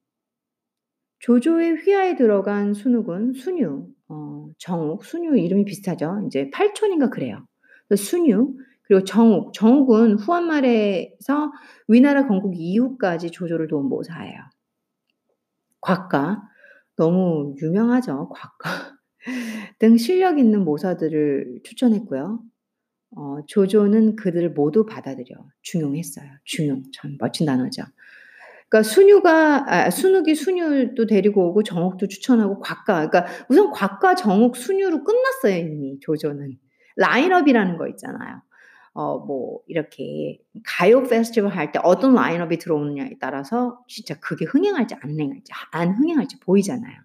조조의 1.20 1.76
휘하에 1.76 2.16
들어간 2.16 2.74
순욱은 2.74 3.34
순유, 3.34 3.88
어 4.08 4.48
정욱, 4.58 5.04
순유 5.04 5.38
이름이 5.38 5.64
비슷하죠. 5.64 6.22
이제 6.26 6.50
팔촌인가 6.50 7.10
그래요. 7.10 7.46
순유 7.94 8.56
그리고 8.82 9.04
정욱, 9.04 9.52
정욱은 9.52 10.14
후한 10.14 10.46
말에서 10.46 11.52
위나라 11.88 12.26
건국 12.26 12.54
이후까지 12.56 13.30
조조를 13.30 13.66
도운 13.68 13.88
모사예요. 13.88 14.40
곽가 15.80 16.42
너무 16.96 17.54
유명하죠. 17.60 18.28
곽가. 18.28 18.95
등 19.78 19.96
실력 19.96 20.38
있는 20.38 20.64
모사들을 20.64 21.60
추천했고요. 21.64 22.40
어 23.16 23.38
조조는 23.48 24.16
그들을 24.16 24.50
모두 24.52 24.86
받아들여 24.86 25.36
중용했어요. 25.62 26.26
중용 26.44 26.82
참 26.94 27.16
멋진 27.20 27.46
단어죠. 27.46 27.82
그러니까 28.68 28.82
순유가 28.90 29.64
아 29.72 29.90
순욱이 29.90 30.34
순유도 30.34 31.06
데리고 31.06 31.48
오고 31.50 31.62
정욱도 31.62 32.08
추천하고 32.08 32.60
곽가 32.60 33.08
그러니까 33.08 33.26
우선 33.48 33.70
곽가, 33.70 34.14
정욱, 34.16 34.56
순유로 34.56 35.04
끝났어요 35.04 35.56
이미 35.58 35.98
조조는. 36.00 36.58
라인업이라는 36.96 37.76
거 37.78 37.88
있잖아요. 37.88 38.42
어 38.94 39.18
뭐 39.26 39.60
이렇게 39.68 40.38
가요 40.64 41.02
페스티벌 41.04 41.50
할 41.52 41.72
때 41.72 41.78
어떤 41.84 42.14
라인업이 42.14 42.58
들어오느냐에 42.58 43.12
따라서 43.20 43.78
진짜 43.88 44.18
그게 44.20 44.44
흥행할지 44.46 44.94
안 45.00 45.10
흥행할지 45.12 45.52
안 45.72 45.92
흥행할지 45.94 46.40
보이잖아요. 46.40 46.96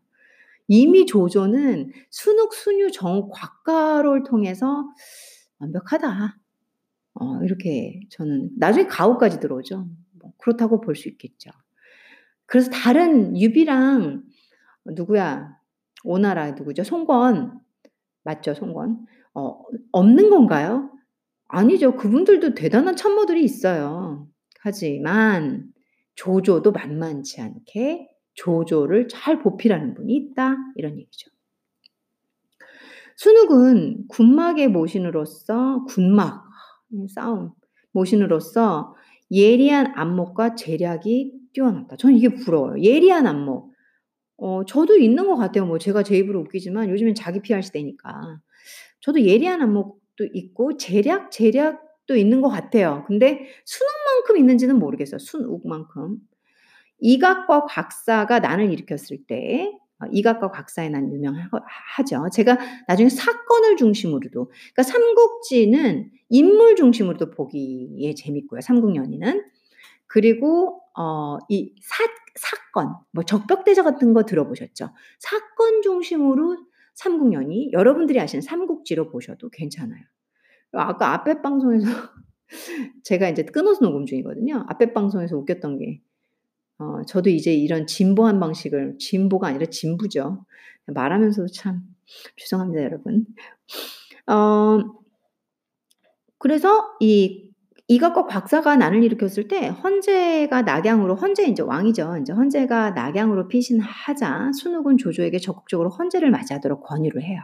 이미 0.72 1.06
조조는 1.06 1.92
순욱, 2.12 2.54
순유, 2.54 2.92
정욱, 2.92 3.32
곽가를 3.34 4.24
통해서 4.24 4.86
'완벽하다.' 5.60 6.38
어 7.16 7.44
이렇게 7.44 8.02
저는 8.12 8.52
나중에 8.58 8.88
가오까지 8.88 9.40
들어오죠. 9.42 9.88
뭐 10.22 10.34
그렇다고 10.40 10.82
볼 10.82 10.96
수 10.96 11.10
있겠죠. 11.10 11.52
그래서 12.46 12.70
다른 12.72 13.38
유비랑 13.40 14.24
누구야? 14.88 15.58
오나라 16.04 16.52
누구죠? 16.52 16.84
송권. 16.84 17.60
맞죠, 18.26 18.56
송권. 18.56 19.08
어 19.36 19.64
없는 19.94 20.32
건가요? 20.32 20.92
아니죠. 21.50 21.98
그분들도 21.98 22.56
대단한 22.56 22.98
참모들이 22.98 23.44
있어요. 23.46 24.28
하지만 24.62 25.74
조조도 26.16 26.74
만만치 26.74 27.42
않게 27.42 28.10
조조를 28.34 29.08
잘 29.08 29.40
보필하는 29.40 29.94
분이 29.94 30.14
있다. 30.16 30.56
이런 30.76 30.98
얘기죠. 30.98 31.30
순욱은 33.16 34.08
군막의 34.08 34.70
모신으로서 34.70 35.86
군막 35.86 36.44
싸움 37.14 37.52
모신으로서 37.92 38.96
예리한 39.32 39.94
안목과 39.96 40.56
재략이 40.56 41.34
뛰어났다. 41.54 41.98
저는 41.98 42.18
이게 42.18 42.30
부러워요. 42.34 42.82
예리한 42.82 43.28
안목. 43.28 43.72
어 44.38 44.66
저도 44.66 44.98
있는 44.98 45.28
것 45.28 45.36
같아요. 45.36 45.66
뭐 45.68 45.78
제가 45.78 46.04
제 46.04 46.18
입으로 46.18 46.42
웃기지만 46.42 46.90
요즘엔 46.90 47.14
자기 47.16 47.42
PR 47.42 47.62
시대니까. 47.62 48.40
저도 49.02 49.22
예리한 49.22 49.62
안목도 49.62 50.26
있고 50.34 50.78
재략, 50.78 51.32
재략도 51.32 52.16
있는 52.16 52.42
것 52.42 52.50
같아요. 52.50 53.04
근데 53.08 53.48
순욱만큼 53.66 54.38
있는지는 54.38 54.80
모르겠어요. 54.80 55.20
순욱만큼. 55.20 56.18
이각과 57.02 57.66
곽사가 57.66 58.40
난을 58.40 58.72
일으켰을 58.72 59.26
때어 59.28 59.72
이각과 60.12 60.52
곽사의 60.52 60.90
난 60.92 61.12
유명하죠. 61.12 62.30
제가 62.34 62.58
나중에 62.88 63.10
사건을 63.10 63.78
중심으로도 63.78 64.46
그러니까 64.46 64.84
삼국지는 64.84 66.12
인물 66.30 66.76
중심으로도 66.76 67.32
보기에 67.32 68.14
재밌고요, 68.16 68.62
삼국연의는. 68.62 69.44
그리고 70.08 70.82
어 70.98 71.38
이 71.50 71.74
사 71.84 72.04
사건 72.36 72.96
뭐 73.12 73.24
적벽대자 73.24 73.84
같은 73.84 74.14
거 74.14 74.24
들어보셨죠? 74.24 74.90
사건 75.20 75.82
중심으로 75.82 76.58
삼국연의 76.96 77.72
여러분들이 77.74 78.20
아시는 78.20 78.42
삼국지로 78.42 79.10
보셔도 79.12 79.50
괜찮아요. 79.50 80.02
아까 80.74 81.14
앞에 81.14 81.42
방송에서 81.42 81.86
제가 83.04 83.30
인제 83.30 83.44
끊어서 83.46 83.82
녹음 83.82 84.06
중이거든요. 84.06 84.66
앞에 84.70 84.94
방송에서 84.94 85.38
웃겼던 85.38 85.78
게 85.80 86.02
어 86.82 87.04
저도 87.06 87.30
이제 87.30 87.54
이런 87.54 87.86
진보한 87.86 88.40
방식을 88.40 88.98
진보가 89.00 89.48
아니라 89.48 89.68
진부죠. 89.68 90.46
말하면서도 90.88 91.48
참 91.54 91.82
죄송합니다 92.38 92.84
여러분. 92.84 93.26
어 94.28 94.80
그래서 96.40 96.96
이 97.00 97.52
이각과 97.88 98.26
곽사가 98.26 98.78
난을 98.78 99.04
일으켰을 99.04 99.48
때 99.48 99.68
헌제가 99.68 100.62
낙양으로 100.64 101.16
헌제 101.16 101.44
인제 101.46 101.62
왕이죠. 101.64 102.16
인제 102.18 102.34
헌제가 102.34 102.92
낙양으로 102.92 103.48
피신하자 103.48 104.52
순욱은 104.54 104.98
조조에게 104.98 105.38
적극적으로 105.40 105.90
헌제를 105.90 106.32
맞이하도록 106.32 106.84
권유를 106.84 107.22
해요. 107.22 107.42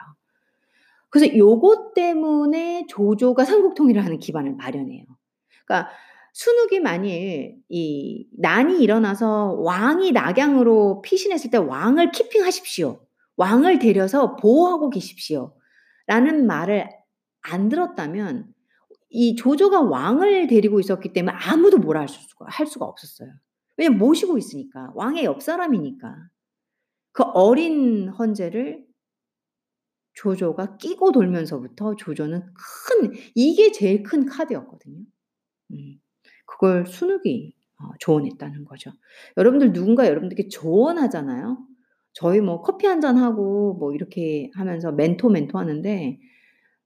그래서 1.10 1.36
요것 1.36 1.94
때문에 1.94 2.86
조조가 2.90 3.46
삼국통일을 3.46 4.04
하는 4.04 4.20
기반을 4.20 4.56
마련해요. 4.56 5.06
그러니까 5.66 5.92
순욱이 6.38 6.80
만일 6.80 7.56
이 7.68 8.28
난이 8.38 8.80
일어나서 8.84 9.54
왕이 9.54 10.12
낙양으로 10.12 11.02
피신했을 11.02 11.50
때 11.50 11.58
"왕을 11.58 12.12
키핑하십시오. 12.12 13.00
왕을 13.38 13.80
데려서 13.80 14.36
보호하고 14.36 14.92
계십시오."라는 14.92 16.46
말을 16.46 16.88
안 17.42 17.70
들었다면 17.70 18.54
이 19.10 19.36
조조가 19.36 19.82
왕을 19.82 20.46
데리고 20.46 20.80
있었기 20.80 21.12
때문에 21.12 21.36
아무도 21.36 21.80
뭐라 21.80 22.02
할 22.02 22.08
수가 22.08 22.46
할 22.50 22.68
수가 22.68 22.86
없었어요. 22.86 23.32
왜냐면 23.76 23.98
모시고 23.98 24.38
있으니까. 24.38 24.92
왕의 24.94 25.26
옆 25.26 25.42
사람이니까. 25.42 26.16
그 27.14 27.24
어린 27.24 28.10
헌제를 28.10 28.86
조조가 30.14 30.78
끼고 30.78 31.12
돌면서부터 31.14 31.96
조조는 31.96 32.42
큰 33.00 33.14
이게 33.34 33.72
제일 33.72 34.04
큰 34.04 34.28
카드였거든요. 34.28 35.00
음. 35.72 36.00
그걸 36.60 36.86
순욱이 36.88 37.54
어 37.80 37.90
조언했다는 38.00 38.66
거죠. 38.66 38.92
여러분들 39.38 39.74
누군가 39.74 40.08
여러분들께 40.08 40.48
조언하잖아요. 40.50 41.58
저희 42.14 42.42
뭐 42.42 42.62
커피 42.62 42.88
한 42.88 43.02
잔 43.02 43.18
하고 43.18 43.76
뭐 43.80 43.94
이렇게 43.94 44.50
하면서 44.56 44.92
멘토, 44.92 45.30
멘토 45.30 45.60
하는데 45.60 46.20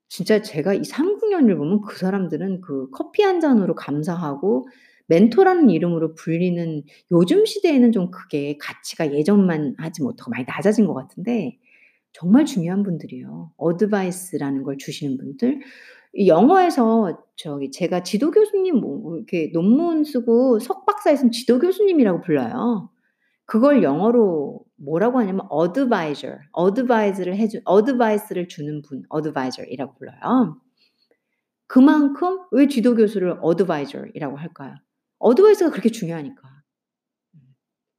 진짜 0.09 0.41
제가 0.41 0.73
이 0.73 0.83
삼국연을 0.83 1.57
보면 1.57 1.81
그 1.81 1.97
사람들은 1.97 2.61
그 2.61 2.89
커피 2.91 3.23
한 3.23 3.39
잔으로 3.39 3.75
감사하고 3.75 4.67
멘토라는 5.07 5.69
이름으로 5.69 6.15
불리는 6.15 6.83
요즘 7.11 7.45
시대에는 7.45 7.91
좀 7.91 8.11
그게 8.11 8.57
가치가 8.59 9.13
예전만 9.13 9.75
하지 9.77 10.03
못하고 10.03 10.31
많이 10.31 10.45
낮아진 10.45 10.85
것 10.87 10.93
같은데 10.93 11.57
정말 12.13 12.45
중요한 12.45 12.83
분들이에요. 12.83 13.53
어드바이스라는 13.57 14.63
걸 14.63 14.77
주시는 14.77 15.17
분들. 15.17 15.61
이 16.13 16.27
영어에서 16.27 17.25
저기 17.35 17.71
제가 17.71 18.03
지도 18.03 18.31
교수님 18.31 18.77
뭐뭐 18.79 19.17
이렇게 19.17 19.51
논문 19.53 20.03
쓰고 20.03 20.59
석박사에서는 20.59 21.31
지도 21.31 21.59
교수님이라고 21.59 22.21
불러요. 22.21 22.89
그걸 23.45 23.83
영어로 23.83 24.63
뭐라고 24.77 25.19
하냐면 25.19 25.47
adviser, 25.51 26.39
advise를 26.57 27.35
해주 27.35 27.61
advice를 27.69 28.47
주는 28.47 28.81
분, 28.81 29.03
adviser이라고 29.15 29.95
불러요. 29.95 30.61
그만큼 31.67 32.41
왜 32.51 32.67
지도 32.67 32.95
교수를 32.95 33.39
adviser이라고 33.43 34.37
할까요? 34.37 34.75
advice가 35.25 35.71
그렇게 35.71 35.89
중요하니까. 35.89 36.41
음. 37.35 37.39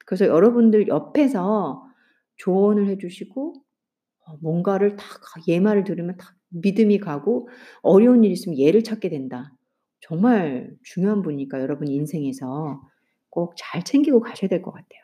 그래서 0.06 0.26
여러분들 0.26 0.88
옆에서 0.88 1.84
조언을 2.36 2.88
해 2.88 2.98
주시고 2.98 3.54
어 4.26 4.36
뭔가를 4.42 4.96
딱 4.96 5.08
얘 5.48 5.60
말을 5.60 5.84
들으면 5.84 6.16
딱 6.16 6.34
믿음이 6.52 6.98
가고 6.98 7.48
어려운 7.82 8.24
일이 8.24 8.32
있으면 8.34 8.58
얘를 8.58 8.84
찾게 8.84 9.08
된다. 9.10 9.52
정말 10.00 10.70
중요한 10.84 11.22
분이니까 11.22 11.60
여러분 11.60 11.88
인생에서 11.88 12.82
꼭 13.30 13.54
잘 13.56 13.82
챙기고 13.84 14.20
가셔야 14.20 14.48
될 14.48 14.62
것 14.62 14.72
같아요. 14.72 15.00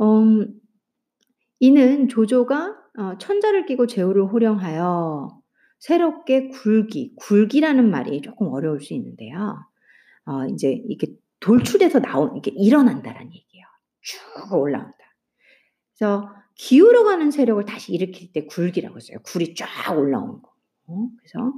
음. 0.00 0.60
이는 1.58 2.08
조조가 2.08 2.76
어 2.98 3.18
천자를 3.18 3.66
끼고 3.66 3.86
제후를 3.86 4.24
호령하여 4.26 5.40
새롭게 5.78 6.48
굴기, 6.48 7.14
굴기라는 7.16 7.90
말이 7.90 8.20
쪼끔 8.22 8.48
어려울 8.48 8.80
수 8.80 8.94
있는데요. 8.94 9.58
어 10.26 10.46
인제 10.46 10.70
이렇게 10.72 11.14
돌출해서 11.40 12.00
나온 12.00 12.32
이렇게 12.34 12.52
일어난다라는 12.52 13.28
얘기예요. 13.34 13.66
쭉 14.02 14.20
올라온다. 14.54 14.96
그래서 15.98 16.28
기울어 16.60 17.04
가는 17.04 17.30
세력을 17.30 17.64
다시 17.64 17.92
일으킬 17.94 18.32
때 18.32 18.44
굴기라고 18.44 19.00
써요. 19.00 19.16
굴이 19.24 19.54
쫙 19.54 19.96
올라오는 19.96 20.42
거. 20.42 20.52
어 20.88 21.08
그래서 21.18 21.54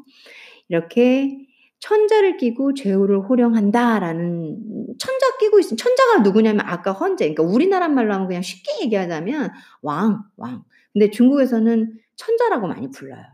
이렇게 0.69 1.45
"천자를 1.81 2.37
끼고 2.37 2.75
제후를 2.75 3.19
호령한다."라는 3.29 4.95
천자 5.01 5.39
끼고 5.39 5.59
있으면 5.59 5.77
천자가 5.77 6.19
누구냐면 6.19 6.61
아까 6.67 6.93
헌제 6.93 7.35
그러니까 7.35 7.43
우리나라 7.43 7.89
말로 7.89 8.15
하면 8.15 8.29
그냥 8.29 8.43
쉽게 8.43 8.85
얘기하자면 8.85 9.51
왕, 9.83 10.23
왕. 10.37 10.63
근데 10.93 11.11
중국에서는 11.11 11.99
천자라고 12.15 12.69
많이 12.69 12.89
불러요. 12.93 13.25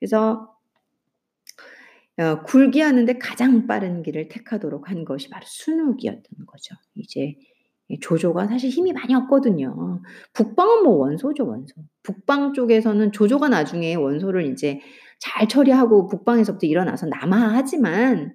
그래서 0.00 0.56
어 2.18 2.42
굴기하는데 2.42 3.18
가장 3.18 3.68
빠른 3.68 4.02
길을 4.02 4.26
택하도록 4.26 4.90
한 4.90 5.04
것이 5.04 5.30
바로 5.30 5.44
순욱이었던 5.46 6.46
거죠. 6.46 6.74
이제 6.96 7.36
이 7.38 7.49
조조가 7.98 8.46
사실 8.46 8.70
힘이 8.70 8.92
많이 8.92 9.14
없거든요. 9.14 10.00
북방은 10.34 10.84
뭐 10.84 10.94
원소죠, 10.94 11.46
원소. 11.46 11.74
북방 12.02 12.52
쪽에서는 12.52 13.12
조조가 13.12 13.48
나중에 13.48 13.94
원소를 13.94 14.44
인제 14.44 14.80
잘 15.18 15.48
처리하고 15.48 16.06
북방에서부터 16.06 16.66
일어나서 16.66 17.06
남하하지만 17.06 18.34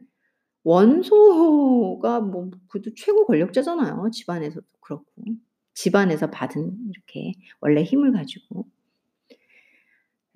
원소가 0.64 2.20
뭐 2.22 2.50
그래도 2.68 2.92
최고 2.96 3.26
권력자잖아요. 3.26 4.10
집안에서도 4.12 4.66
그렇고. 4.82 5.06
집안에서 5.74 6.30
받은 6.32 6.78
이렇게 6.90 7.34
원래 7.62 7.84
힘을 7.84 8.12
가지고. 8.12 8.66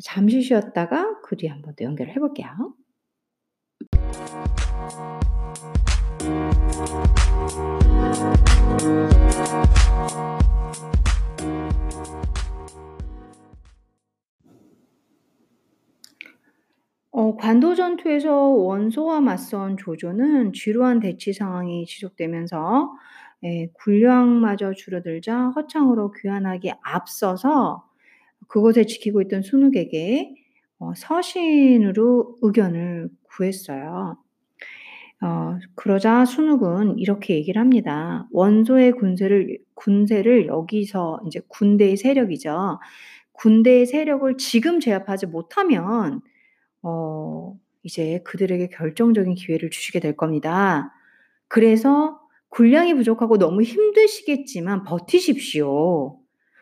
잠시 0.02 0.42
쉬었다가 0.42 1.22
그 1.22 1.36
뒤에 1.36 1.50
한번 1.50 1.76
더 1.76 1.84
연결을 1.84 2.14
해 2.14 2.20
볼게요. 2.20 2.48
어 17.12 17.36
관도 17.36 17.76
전투에서 17.76 18.32
원소와 18.34 19.22
맞선 19.22 19.78
조조는 19.78 20.54
지루한 20.54 21.00
대치 21.00 21.34
상황이 21.34 21.86
지속되면서 21.86 22.92
예 23.44 23.68
군량마저 23.74 24.74
줄어들자 24.74 25.50
허창으로 25.50 26.12
귀환하기에 26.12 26.76
앞서서 26.82 27.90
그곳에 28.48 28.86
지키고 28.86 29.22
있던 29.24 29.42
순욱에게 29.42 30.34
어 30.80 30.94
서신으로 30.96 32.38
의견을 32.42 33.10
구했어요. 33.24 34.18
어 35.22 35.58
그러자 35.76 36.26
순욱은 36.26 36.98
이렇게 37.00 37.36
얘기를 37.36 37.60
합니다. 37.62 38.28
원소의 38.32 38.94
군세를 38.94 39.60
군세를 39.76 40.48
여기서 40.48 41.20
인제 41.26 41.42
군대의 41.50 41.98
세력이죠. 41.98 42.80
군대의 43.34 43.86
세력을 43.86 44.38
지금 44.38 44.80
제압하지 44.80 45.28
못하면 45.28 46.22
어 46.84 47.56
이제 47.84 48.22
그들에게 48.26 48.70
결정적인 48.70 49.36
기회를 49.36 49.70
주시게 49.72 50.00
될 50.02 50.16
겁니다. 50.18 50.92
그래서 51.50 52.20
군량이 52.50 52.96
부족하고 52.96 53.38
너무 53.38 53.64
힘드시겠지만 53.64 54.84
버티십시오. 54.84 56.20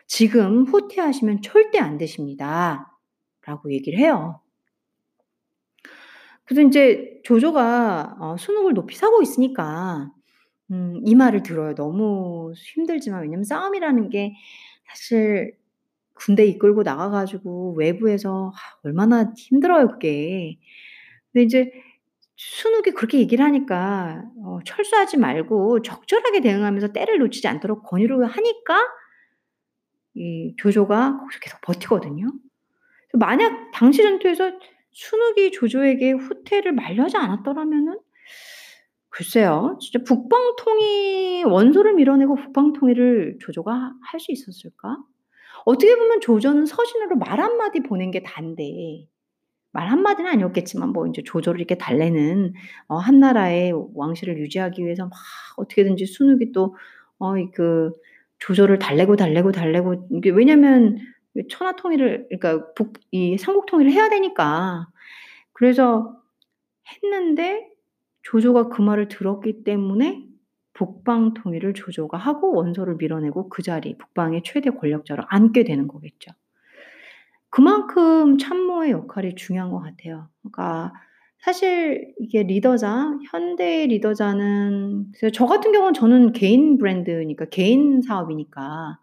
지금 0.08 0.64
후퇴하시면 0.66 1.42
절대 1.42 1.78
안 1.78 1.98
되십니다."라고 1.98 3.72
얘기를 3.72 3.98
해요. 4.00 4.40
그래서 6.48 6.62
인제 6.62 7.20
조조가 7.24 8.16
어 8.20 8.36
순욱을 8.38 8.74
높이 8.74 8.96
사고 8.96 9.22
있으니까 9.22 10.10
음 10.72 11.00
이 11.06 11.14
말을 11.16 11.42
들어요. 11.44 11.74
너무 11.76 12.52
힘들지만 12.56 13.22
왜냐면 13.22 13.44
싸움이라는 13.44 14.10
게 14.10 14.34
사실 14.88 15.54
군대 16.14 16.46
이끌고 16.46 16.84
나가 16.84 17.10
가지고 17.10 17.74
외부에서 17.76 18.52
얼마나 18.84 19.32
힘들어요 19.36 19.88
그게. 19.90 20.58
근데 21.32 21.44
인제 21.44 21.72
순욱이 22.36 22.92
그렇게 22.92 23.18
얘기를 23.20 23.44
하니까 23.44 24.24
어 24.44 24.60
철수하지 24.66 25.18
말고 25.18 25.82
적절하게 25.82 26.40
대응하면서 26.42 26.92
때를 26.94 27.18
놓치지 27.20 27.48
않도록 27.48 27.84
권유를 27.84 28.26
하니까 28.26 28.78
이 30.14 30.54
조조가 30.58 31.18
거기서 31.18 31.38
계속 31.40 31.60
버티거든요. 31.62 32.26
만약 33.14 33.70
당시 33.72 34.02
전투에서 34.02 34.52
순욱이 34.98 35.52
조조에게 35.52 36.10
후퇴를 36.12 36.72
말려하지 36.72 37.16
않았더라면은 37.16 38.00
글쎄요. 39.10 39.78
진짜 39.80 40.04
북방 40.04 40.56
통일 40.56 41.44
원소를 41.46 41.94
밀어내고 41.94 42.34
북방 42.36 42.72
통일을 42.72 43.38
조조가 43.40 43.72
할 44.02 44.20
수 44.20 44.32
있었을까? 44.32 44.98
어떻게 45.66 45.96
보면 45.96 46.20
조조는 46.20 46.66
서신으로 46.66 47.16
말 47.16 47.40
한마디 47.40 47.80
보낸 47.80 48.10
게 48.10 48.22
다인데 48.22 49.06
말 49.72 49.88
한마디는 49.88 50.30
아니었겠지만 50.30 50.90
뭐 50.90 51.06
인제 51.06 51.22
조조를 51.24 51.60
이렇게 51.60 51.76
달래는 51.78 52.54
어 52.88 52.96
한나라의 52.98 53.72
왕실을 53.94 54.38
유지하기 54.38 54.84
위해서 54.84 55.04
막 55.06 55.12
어떻게든지 55.58 56.06
순욱이 56.06 56.52
또어이그 56.52 57.92
조조를 58.40 58.78
달래고, 58.78 59.16
달래고, 59.16 59.52
달래고 59.52 60.08
이게 60.12 60.30
왜냐면 60.30 60.98
이 60.98 61.00
천하 61.48 61.76
통일을 61.76 62.28
그러니까 62.30 62.72
북 62.74 62.94
이 63.10 63.38
삼국 63.38 63.66
통일을 63.66 63.92
해야 63.92 64.08
되니까. 64.10 64.88
그래서 65.52 66.16
했는데 66.92 67.68
조조가 68.22 68.68
그 68.68 68.82
말을 68.82 69.08
들었기 69.08 69.64
때문에 69.64 70.24
북방 70.74 71.34
통일을 71.34 71.74
조조가 71.74 72.18
하고 72.18 72.54
원소를 72.54 72.96
밀어내고 72.96 73.48
그 73.48 73.62
자리 73.62 73.96
북방의 73.98 74.42
최대 74.44 74.70
권력자로 74.70 75.24
앉게 75.28 75.64
되는 75.64 75.88
거겠죠. 75.88 76.32
그만큼 77.50 78.38
참모의 78.38 78.92
역할이 78.92 79.34
중요한 79.34 79.70
것 79.70 79.80
같아요. 79.80 80.28
그러니까 80.42 80.92
사실 81.40 82.14
이게 82.18 82.42
리더자, 82.42 83.16
현대의 83.30 83.86
리더자는 83.88 85.12
저 85.32 85.46
같은 85.46 85.72
경우는 85.72 85.94
저는 85.94 86.32
개인 86.32 86.78
브랜드니까 86.78 87.46
개인 87.46 88.02
사업이니까 88.02 88.98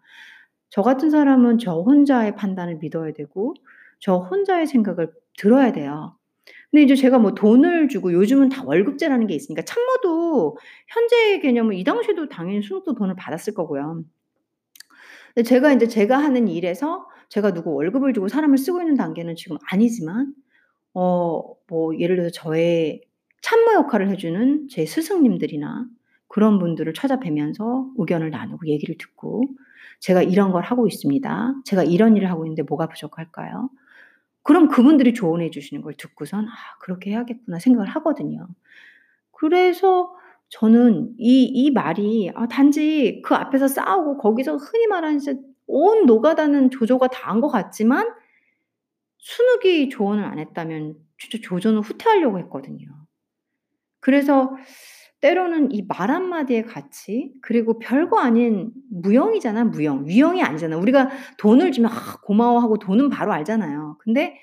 저 0.70 0.82
같은 0.82 1.10
사람은 1.10 1.58
저 1.58 1.72
혼자의 1.80 2.34
판단을 2.36 2.76
믿어야 2.76 3.12
되고 3.12 3.54
저 4.00 4.16
혼자의 4.18 4.66
생각을 4.66 5.12
들어야 5.38 5.72
돼요. 5.72 6.16
근데 6.70 6.82
이제 6.84 6.94
제가 6.96 7.18
뭐 7.18 7.34
돈을 7.34 7.88
주고 7.88 8.12
요즘은 8.12 8.50
다 8.50 8.64
월급제라는 8.64 9.26
게 9.28 9.34
있으니까 9.34 9.62
참모도 9.64 10.58
현재의 10.88 11.40
개념은 11.40 11.76
이 11.76 11.84
당시에도 11.84 12.28
당연히 12.28 12.62
순욱도 12.62 12.94
돈을 12.94 13.16
받았을 13.16 13.54
거고요. 13.54 14.04
근데 15.34 15.42
제가 15.48 15.72
인제 15.72 15.88
제가 15.88 16.18
하는 16.18 16.48
일에서 16.48 17.06
제가 17.28 17.52
누구 17.52 17.74
월급을 17.74 18.12
주고 18.14 18.28
사람을 18.28 18.58
쓰고 18.58 18.80
있는 18.80 18.94
단계는 18.94 19.34
지금 19.36 19.56
아니지만 19.70 20.34
어 20.94 21.54
뭐 21.68 21.98
예를 21.98 22.16
들어서 22.16 22.32
저의 22.32 23.02
참모 23.42 23.74
역할을 23.74 24.10
해 24.10 24.16
주는 24.16 24.68
제 24.68 24.86
스승님들이나 24.86 25.86
그런 26.28 26.58
분들을 26.60 26.94
찾아뵈면서 26.94 27.92
의견을 27.98 28.30
나누고 28.30 28.68
얘기를 28.68 28.96
듣고" 28.98 29.42
제가 30.00 30.22
이런 30.22 30.52
걸 30.52 30.62
하고 30.64 30.86
있습니다. 30.86 31.54
제가 31.64 31.84
이런 31.84 32.16
일을 32.16 32.30
하고 32.30 32.46
있는데 32.46 32.62
뭐가 32.62 32.88
부족할까요?" 32.88 33.70
그럼 34.44 34.68
그분들이 34.68 35.14
조언해 35.14 35.50
주시는 35.50 35.82
걸 35.82 35.94
듣고선 35.96 36.46
'아 36.46 36.50
그렇게 36.80 37.10
해야겠구나.' 37.12 37.58
생각을 37.60 37.88
하거든요. 37.90 38.48
그래서 39.32 40.14
저는 40.50 41.14
이 41.18 41.44
이 41.54 41.70
말이 41.72 42.30
아 42.34 42.46
단지 42.48 43.20
그 43.24 43.34
앞에서 43.34 43.68
싸우고 43.68 44.18
거기서 44.18 44.56
흔히 44.56 44.86
말하는 44.88 45.20
온 45.66 46.06
노가다는 46.06 46.70
조조가 46.70 47.08
다 47.08 47.30
한 47.30 47.40
것 47.40 47.48
같지만 47.48 48.08
순욱이 49.18 49.88
조언을 49.90 50.24
안 50.24 50.38
했다면 50.38 50.96
진짜 51.18 51.38
조조는 51.42 51.80
후퇴하려고 51.82 52.38
했거든요. 52.40 52.86
그래서 54.00 54.54
때로는 55.20 55.72
이 55.72 55.82
말 55.88 56.10
한마디의 56.10 56.64
가치 56.66 57.32
그리고 57.42 57.78
별거 57.78 58.18
아닌 58.20 58.72
무형이잖아 58.90 59.64
무형. 59.64 60.08
유형이 60.08 60.42
아니잖아. 60.42 60.76
우리가 60.78 61.10
돈을 61.38 61.72
주면 61.72 61.90
아 61.92 62.18
고마워하고 62.22 62.78
돈은 62.78 63.10
바로 63.10 63.32
알잖아요. 63.32 63.96
근데 64.00 64.38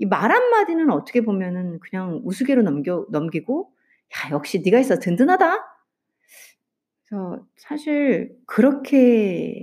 이 0.00 0.06
말 0.06 0.32
한마디는 0.32 0.90
어떻게 0.90 1.22
보면은 1.22 1.78
그냥 1.80 2.20
우스개로 2.24 2.62
넘겨 2.62 3.06
넘기고 3.10 3.72
'야 4.26 4.30
역시 4.32 4.62
네가 4.64 4.80
있어서 4.80 5.00
든든하다.' 5.00 5.58
그래서 7.08 7.44
사실 7.56 8.36
그렇게 8.46 9.54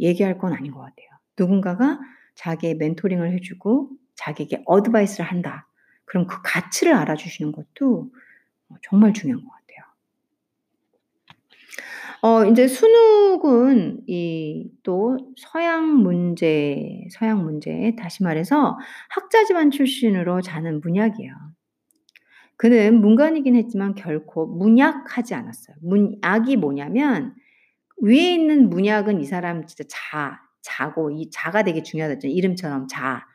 얘기할 0.00 0.38
건 0.38 0.52
아닌 0.52 0.72
것 0.72 0.80
같아요. 0.80 1.06
누군가가 1.38 1.98
자기의 2.34 2.76
멘토링을 2.76 3.32
해 3.32 3.40
주고 3.40 3.90
자기에게 4.16 4.62
어드바이스를 4.66 5.24
한다. 5.24 5.68
그럼 6.04 6.26
그 6.26 6.38
가치를 6.42 6.94
알아주시는 6.94 7.52
것도 7.52 8.10
어 8.70 8.74
정말 8.82 9.12
중요한 9.14 9.42
것 9.44 9.50
같아요. 9.50 9.55
어 12.22 12.44
인제 12.44 12.68
순욱은 12.68 14.02
이 14.08 14.70
또 14.82 15.16
서양 15.36 15.88
문제 16.02 17.04
서양 17.10 17.42
문제 17.44 17.94
다시 17.98 18.22
말해서 18.22 18.78
학자 19.08 19.44
집안 19.44 19.70
출신으로 19.72 20.40
자는 20.40 20.80
문약이에요. 20.80 21.32
그는 22.56 23.00
문관이긴 23.00 23.54
했지만 23.56 23.94
결코 23.94 24.46
문약하지 24.46 25.34
않았어요. 25.34 25.76
문약이 25.82 26.56
뭐냐면 26.56 27.34
위에 28.02 28.34
있는 28.34 28.70
문약은 28.70 29.20
이 29.20 29.24
사람 29.26 29.66
진짜 29.66 29.84
자, 29.88 30.40
자고 30.62 31.10
이 31.10 31.30
자가 31.30 31.64
되게 31.64 31.82
중요하다 31.82 32.14
했잖아요. 32.14 32.36
이름처럼 32.36 32.88
자. 32.88 33.26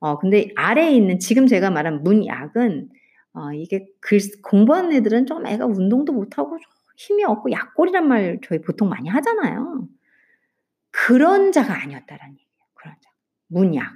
어 0.00 0.18
근데 0.18 0.50
아래에 0.56 0.92
있는 0.92 1.18
지금 1.20 1.46
제가 1.46 1.70
말한 1.70 2.04
문약은 2.04 2.88
어 3.34 3.52
이게 3.54 3.86
글 4.00 4.20
공부하는 4.42 4.92
애들은 4.94 5.26
좀 5.26 5.46
애가 5.46 5.66
운동도 5.66 6.12
못하고 6.14 6.58
좀 6.58 6.70
힘이 7.00 7.24
없고 7.24 7.50
약골이란 7.50 8.06
말 8.06 8.38
저희 8.44 8.60
보통 8.60 8.90
많이 8.90 9.08
하잖아요. 9.08 9.88
그런 10.90 11.50
자가 11.50 11.72
아니었다라는 11.82 12.34
얘기예요. 12.34 12.64
그런 12.74 12.94
자. 13.00 13.10
문약. 13.46 13.90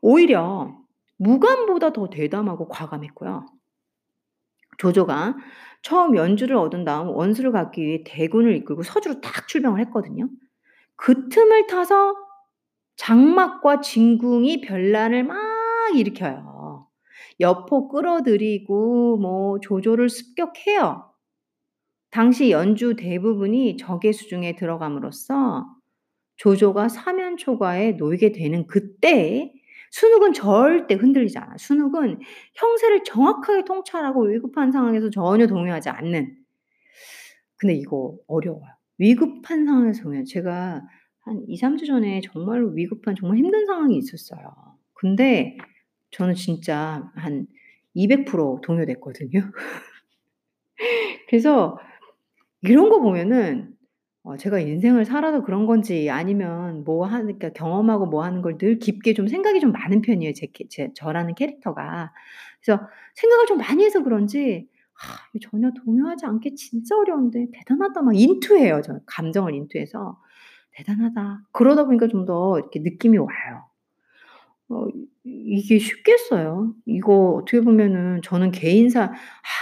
오히려 0.00 0.76
무관보다 1.18 1.92
더 1.92 2.10
대담하고 2.10 2.66
과감했고요. 2.66 3.46
조조가 4.78 5.36
처음 5.82 6.16
연주를 6.16 6.56
얻은 6.56 6.84
다음 6.84 7.10
원수를 7.10 7.52
갚기 7.52 7.86
위해 7.86 8.02
대군을 8.04 8.56
이끌고 8.56 8.82
서주로 8.82 9.20
딱 9.20 9.46
출병을 9.46 9.78
했거든요. 9.82 10.28
그 10.96 11.28
틈을 11.28 11.68
타서 11.68 12.16
장막과 12.96 13.82
진궁이 13.82 14.62
변란을 14.62 15.22
막 15.22 15.38
일으켜요. 15.94 16.88
여포 17.38 17.88
끌어들이고 17.88 19.18
뭐 19.18 19.60
조조를 19.60 20.08
습격해요. 20.08 21.11
당시 22.12 22.50
연주 22.50 22.94
대부분이 22.94 23.78
적의 23.78 24.12
수중에 24.12 24.54
들어감으로써 24.54 25.66
조조가 26.36 26.88
사면초가에 26.88 27.92
놓이게 27.92 28.32
되는 28.32 28.66
그때에 28.66 29.50
순욱은 29.90 30.34
절대 30.34 30.94
흔들리지 30.94 31.38
않아요. 31.38 31.56
순욱은 31.58 32.20
형세를 32.54 33.04
정확하게 33.04 33.64
통찰하고 33.64 34.24
위급한 34.26 34.72
상황에서 34.72 35.08
전혀 35.10 35.46
동요하지 35.46 35.88
않는 35.88 36.36
근데 37.56 37.74
이거 37.74 38.16
어려워요. 38.26 38.68
위급한 38.98 39.64
상황에서 39.64 40.02
동요 40.02 40.24
제가 40.24 40.82
한 41.20 41.44
2-3주 41.48 41.86
전에 41.86 42.20
정말로 42.20 42.68
위급한 42.70 43.14
정말 43.14 43.38
힘든 43.38 43.64
상황이 43.64 43.96
있었어요. 43.96 44.54
근데 44.92 45.56
저는 46.10 46.34
진짜 46.34 47.10
한 47.14 47.46
200% 47.94 48.60
동요됐거든요. 48.62 49.50
그래서 51.28 51.78
이런 52.62 52.88
거 52.90 53.00
보면은 53.00 53.74
어 54.24 54.36
제가 54.36 54.60
인생을 54.60 55.04
살아서 55.04 55.42
그런 55.42 55.66
건지 55.66 56.08
아니면 56.10 56.84
뭐 56.84 57.06
하는 57.06 57.26
그러니까 57.38 57.50
경험하고 57.50 58.06
뭐 58.06 58.22
하는 58.24 58.40
걸 58.42 58.56
늘 58.58 58.78
깊게 58.78 59.14
좀 59.14 59.26
생각이 59.28 59.58
좀 59.60 59.72
많은 59.72 60.00
편이에요, 60.02 60.32
제캐제 60.34 60.92
저라는 60.94 61.34
캐릭터가. 61.34 62.12
그래서 62.64 62.82
생각을 63.16 63.46
좀 63.46 63.58
많이 63.58 63.84
해서 63.84 64.02
그런지 64.04 64.68
'아 64.94 65.26
이거 65.34 65.48
전혀 65.50 65.70
동요하지 65.84 66.26
않기 66.26 66.54
진짜 66.56 66.96
어려운데 66.98 67.46
대단하다.' 67.52 68.02
막 68.02 68.14
인투해요, 68.16 68.80
저는. 68.82 69.00
감정을 69.06 69.54
인투해서 69.54 70.18
'대단하다.' 70.72 71.42
그러다 71.52 71.84
보니까 71.86 72.06
좀 72.08 72.26
더 72.26 72.58
이렇게 72.60 72.80
느낌이 72.80 73.18
와요. 73.18 73.64
어 74.72 74.86
이게 75.24 75.78
쉽겠어요? 75.78 76.74
이거 76.86 77.34
어떻게 77.42 77.60
보면은 77.60 78.22
저는 78.22 78.50
개인사 78.52 79.04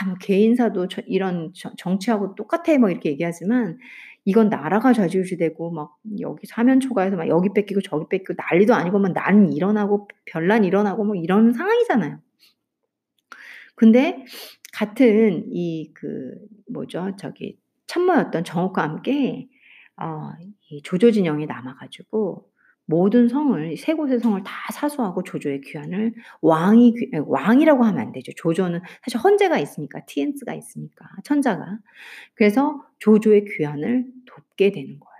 아 0.03 0.07
뭐 0.07 0.15
개인사도 0.21 0.89
저 0.89 1.03
이런 1.07 1.53
저 1.55 1.73
정치하고 1.79 2.35
똑같아 2.37 2.79
뭐 2.79 2.91
이렇게 2.91 3.11
얘기하지만 3.11 3.79
이건 4.25 4.49
나라가 4.51 4.93
좌지우지되고 4.93 5.71
막 5.73 5.97
여기 6.21 6.47
사면초가에서 6.47 7.17
막 7.17 7.29
여기 7.29 7.49
뺏기고 7.55 7.81
저기 7.83 8.07
뺏기고 8.11 8.35
난리도 8.37 8.75
아니고 8.75 8.99
막 9.01 9.13
난 9.15 9.53
일어나고 9.53 10.09
변란 10.27 10.65
일어나고 10.65 11.05
뭐 11.05 11.17
이런 11.17 11.53
상황이잖아요. 11.53 12.19
근데 13.75 14.25
같은 14.73 15.45
이 15.53 15.93
그 15.95 16.35
뭐죠? 16.73 17.13
저기 17.19 17.59
참모였던 17.87 18.45
정옥과 18.45 18.83
함께 18.83 19.49
어 19.97 20.33
이 20.73 20.83
조조 20.83 21.11
진영에 21.11 21.47
남아 21.47 21.75
가지고 21.77 22.50
모든 22.91 23.29
성을 23.29 23.77
세 23.79 23.95
곳의 23.95 24.21
성을 24.21 24.43
다 24.45 24.53
사수하고 24.73 25.23
조조의 25.25 25.63
귀환을 25.63 26.15
왕이 26.43 26.95
왕이라고 27.27 27.85
하면 27.85 28.01
안 28.01 28.13
되죠. 28.13 28.33
조조는 28.37 28.81
사실 29.05 29.21
헌제가 29.21 29.59
있으니까 29.59 30.01
티엔스가 30.07 30.55
있으니까 30.55 31.07
천자가. 31.25 31.79
그래서 32.35 32.83
조조의 32.99 33.45
귀환을 33.47 34.07
돕게 34.27 34.73
되는 34.73 34.89
거예요. 35.01 35.11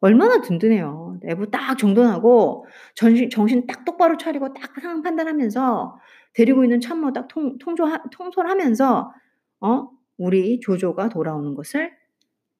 얼마나 0.00 0.40
든든해요. 0.40 1.18
내부 1.22 1.50
딱 1.50 1.76
정돈하고 1.78 2.66
전신 2.94 3.30
정신 3.30 3.66
딱 3.66 3.84
똑바로 3.84 4.16
차리고 4.16 4.52
딱 4.54 4.72
상황 4.80 5.02
판단하면서 5.02 5.98
데리고 6.34 6.64
있는 6.64 6.80
참모 6.80 7.12
딱 7.12 7.28
통 7.28 7.58
통조하 7.58 8.02
통솔 8.12 8.48
하면서 8.48 9.12
어 9.60 9.88
"우리 10.18 10.60
조조가 10.60 11.08
돌아오는 11.10 11.54
것을 11.54 11.92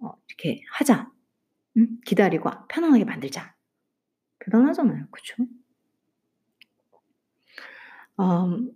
어 0.01 0.13
이렇게 0.29 0.63
하자. 0.73 1.11
응? 1.79 1.89
기다리고 2.07 2.51
편안하게 2.69 3.05
만들자." 3.07 3.55
대단하잖아요. 4.45 5.07
그쵸? 5.11 5.47
음 8.21 8.71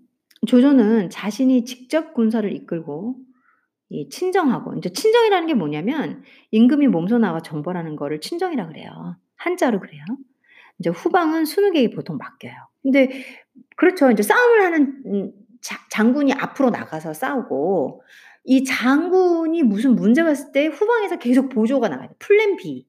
조조는 0.46 1.10
자신이 1.10 1.64
직접 1.64 2.14
군사를 2.14 2.50
이끌고 2.52 3.16
이 3.90 4.08
친정하고 4.10 4.74
인제 4.74 4.90
친정이라는 4.92 5.46
게 5.48 5.54
뭐냐면 5.54 6.22
임금이 6.52 6.88
몸소 6.88 7.18
나와 7.18 7.40
정벌하는 7.40 7.96
거를 7.96 8.20
친정이라 8.20 8.68
그래요. 8.68 9.16
한자로 9.36 9.80
그래요. 9.80 10.04
인제 10.80 10.90
후방은 10.90 11.44
순욱에게 11.46 11.90
보통 11.94 12.18
맡겨요. 12.18 12.54
근데 12.82 13.24
그렇죠. 13.76 14.10
인제 14.10 14.22
싸움을 14.22 14.62
하는 14.62 15.02
음 15.06 15.32
자 15.62 15.78
장군이 15.90 16.32
앞으로 16.34 16.70
나가서 16.70 17.12
싸우고 17.14 18.02
이 18.44 18.64
장군이 18.64 19.64
무슨 19.64 19.96
문제가 19.96 20.30
있을 20.30 20.52
때 20.52 20.66
후방에서 20.66 21.18
계속 21.18 21.48
보조가 21.48 21.88
나가요. 21.88 22.10
플랜 22.20 22.56
B. 22.56 22.86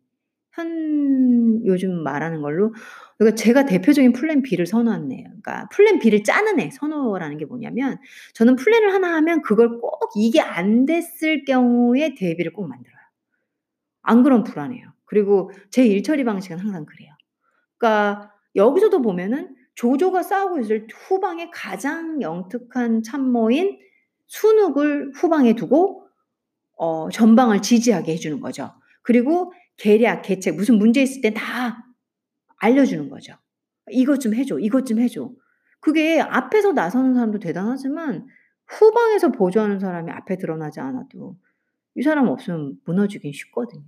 현 0.58 1.65
요즘 1.65 2.04
말하는 2.04 2.41
걸로 2.41 2.74
그러니까 3.17 3.36
제가 3.36 3.65
대표적인 3.65 4.13
플랜 4.13 4.41
B를 4.43 4.65
애예요. 4.72 5.26
그러니까 5.41 5.70
플랜 5.72 6.00
B를 6.00 6.24
짜는 6.24 6.60
애. 6.60 6.70
선호라는 6.72 7.38
게 7.38 7.46
뭐냐면 7.46 7.98
저는 8.34 8.56
플랜을 8.58 8.93
하나 8.93 9.15
하면 9.17 9.41
그걸 9.43 9.80
꼭 9.80 10.12
이게 10.15 10.41
안 10.41 10.86
됐을 10.86 11.46
경우에 11.46 12.15
대비를 12.15 12.54
꼭 12.54 12.67
만들어요. 12.67 12.98
안 14.04 14.24
그러면 14.24 14.43
불안해요. 14.43 14.88
그리고 15.06 15.52
제 15.72 15.86
일 15.86 16.04
처리 16.04 16.24
방식은 16.24 16.60
항상 16.60 16.86
그래요. 16.86 17.12
그러니까 17.78 18.32
여기서도 18.56 19.02
보면은 19.02 19.56
조조가 19.76 20.24
싸우고 20.24 20.60
있을 20.62 20.88
후방에 20.93 21.52
가장 21.54 22.22
영특한 22.22 23.04
참모인 23.04 23.80
순욱을 24.28 25.13
후방에 25.15 25.56
두고 25.56 26.08
어 26.78 27.10
전방을 27.12 27.62
지지하게 27.63 28.13
해 28.13 28.17
주는 28.17 28.39
거죠. 28.41 28.72
그리고 29.04 29.54
계략, 29.78 30.24
계책, 30.24 30.56
무슨 30.56 30.78
문제 30.78 31.02
있을 31.02 31.22
때다 31.22 31.86
알려주는 32.58 33.10
거죠. 33.10 33.34
이것 33.90 34.20
좀 34.20 34.34
해줘, 34.34 34.60
이것 34.60 34.86
좀 34.86 35.00
해줘. 35.00 35.32
그게 35.80 36.20
앞에서 36.20 36.74
나서는 36.74 37.13
사람도 37.13 37.40
대단하지만 37.40 38.28
후방에서 38.66 39.32
보조하는 39.32 39.80
사람이 39.80 40.12
앞에 40.12 40.38
드러나지 40.38 40.80
않아도 40.80 41.38
이 41.96 42.02
사람 42.02 42.28
없으면 42.28 42.78
무너지긴 42.86 43.32
쉽거든요. 43.32 43.84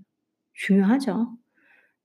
중요하죠. 0.54 1.38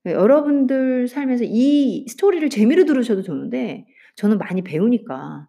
네, 0.03 0.13
여러분들 0.13 1.07
삶에서 1.07 1.45
이 1.47 2.05
스토리를 2.07 2.47
재미로 2.49 2.85
들으셔도 2.85 3.21
좋은데 3.21 3.87
저는 4.15 4.37
많이 4.37 4.61
배우니까 4.61 5.47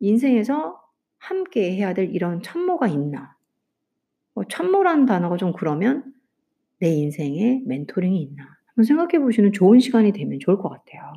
인생에서 0.00 0.80
함께 1.18 1.76
해야 1.76 1.94
될 1.94 2.10
이런 2.14 2.42
참모가 2.42 2.88
있나? 2.88 3.36
뭐 4.34 4.44
참모라는 4.48 5.06
단어가 5.06 5.36
좀 5.36 5.52
그러면 5.52 6.12
내 6.80 6.90
인생에 6.90 7.62
멘토링이 7.66 8.20
있나? 8.22 8.44
한번 8.66 8.84
생각해 8.84 9.18
보시는 9.22 9.52
좋은 9.52 9.78
시간이 9.78 10.12
되면 10.12 10.38
좋을 10.40 10.56
것 10.58 10.68
같아요. 10.70 11.12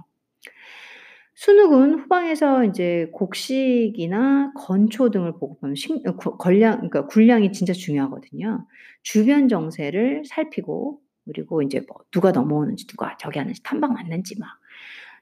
순욱은 1.35 1.99
후방에서 1.99 2.63
이제 2.65 3.09
곡식이나 3.11 4.53
건초 4.55 5.09
등을 5.09 5.33
보급하면 5.33 5.75
식, 5.75 6.05
어, 6.07 6.15
걸량, 6.15 6.75
그러니까 6.75 7.07
군량이 7.07 7.51
진짜 7.51 7.73
중요하거든요. 7.73 8.67
주변 9.01 9.47
정세를 9.47 10.23
살피고 10.25 11.01
그리고 11.25 11.61
이제 11.61 11.81
뭐 11.87 11.97
누가 12.11 12.31
넘어오는지 12.31 12.85
누가 12.87 13.17
저기 13.17 13.39
하는지 13.39 13.63
탐방 13.63 13.95
왔는지 13.95 14.37
막 14.39 14.49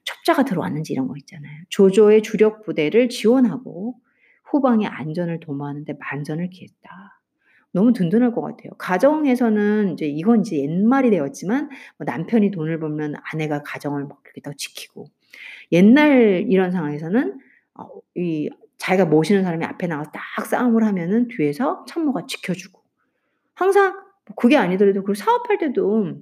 첩자가 0.04 0.44
들어왔는지 0.44 0.92
이런 0.92 1.06
거 1.08 1.14
있잖아요. 1.16 1.62
조조의 1.70 2.22
주력 2.22 2.62
부대를 2.64 3.08
지원하고 3.08 3.94
후방의 4.44 4.86
안전을 4.86 5.40
도모하는데 5.40 5.94
만전을 5.98 6.50
기했다. 6.50 7.21
너무 7.72 7.92
든든할 7.92 8.32
것 8.32 8.42
같아요. 8.42 8.70
가정에서는 8.78 9.94
이제 9.94 10.06
이건 10.06 10.40
이제 10.40 10.58
옛말이 10.58 11.10
되었지만 11.10 11.70
뭐 11.96 12.04
남편이 12.04 12.50
돈을 12.50 12.78
벌면 12.78 13.14
아내가 13.32 13.62
가정을 13.62 14.04
막 14.04 14.20
이렇게 14.24 14.40
더 14.42 14.52
지키고 14.52 15.06
옛날 15.72 16.44
이런 16.48 16.70
상황에서는 16.70 17.38
어, 17.74 17.88
이 18.14 18.50
자기가 18.76 19.06
모시는 19.06 19.42
사람이 19.42 19.64
앞에 19.64 19.86
나가서 19.86 20.10
딱 20.12 20.46
싸움을 20.46 20.84
하면은 20.84 21.28
뒤에서 21.28 21.84
참모가 21.86 22.26
지켜주고 22.26 22.82
항상 23.54 23.94
뭐 24.26 24.36
그게 24.36 24.56
아니더라도 24.56 25.02
그 25.02 25.14
사업할 25.14 25.58
때도 25.58 26.20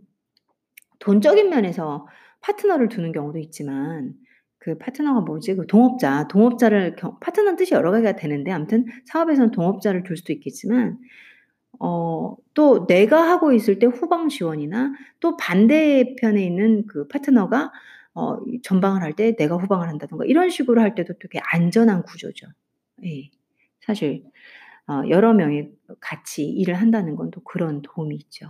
돈적인 1.01 1.49
면에서 1.51 2.07
파트너를 2.43 2.89
두는 2.89 3.13
경우도 3.13 3.39
있지만 3.39 4.15
그 4.59 4.77
파트너가 4.77 5.23
뭐지? 5.23 5.57
그 5.57 5.67
동업자, 5.67 6.29
동업자를 6.29 6.97
파트너는 7.21 7.57
뜻이 7.57 7.75
여러 7.75 7.91
가지가 7.91 8.17
되는데 8.17 8.53
아무튼 8.53 8.85
사업에서는 9.07 9.53
동업자를 9.53 10.03
둘 10.03 10.19
수도 10.19 10.35
있겠지만 10.35 10.99
어, 11.79 12.37
또 12.55 12.87
내가 12.87 13.29
하고 13.31 13.53
있을 13.53 13.79
때 13.79 13.87
후방 13.87 14.29
지원이나 14.29 14.93
또 15.21 15.37
반대편에 15.37 16.45
있는 16.45 16.87
그 16.87 17.07
파트너가 17.09 17.73
어, 18.15 18.39
전방을 18.63 19.03
할 19.03 19.15
때 19.15 19.35
내가 19.37 19.57
후방을 19.57 19.89
한다든가 19.89 20.25
이런 20.27 20.51
식으로 20.51 20.81
할 20.83 20.95
때도 20.95 21.15
되게 21.19 21.41
안전한 21.53 22.03
구조죠. 22.03 22.47
예. 23.05 23.31
사실 23.81 24.25
어, 24.89 25.03
여러 25.11 25.33
명이 25.35 25.69
같이 26.01 26.45
일을 26.49 26.75
한다는 26.75 27.17
건 27.17 27.31
또 27.31 27.41
그런 27.43 27.83
도움이 27.83 28.17
있죠. 28.17 28.49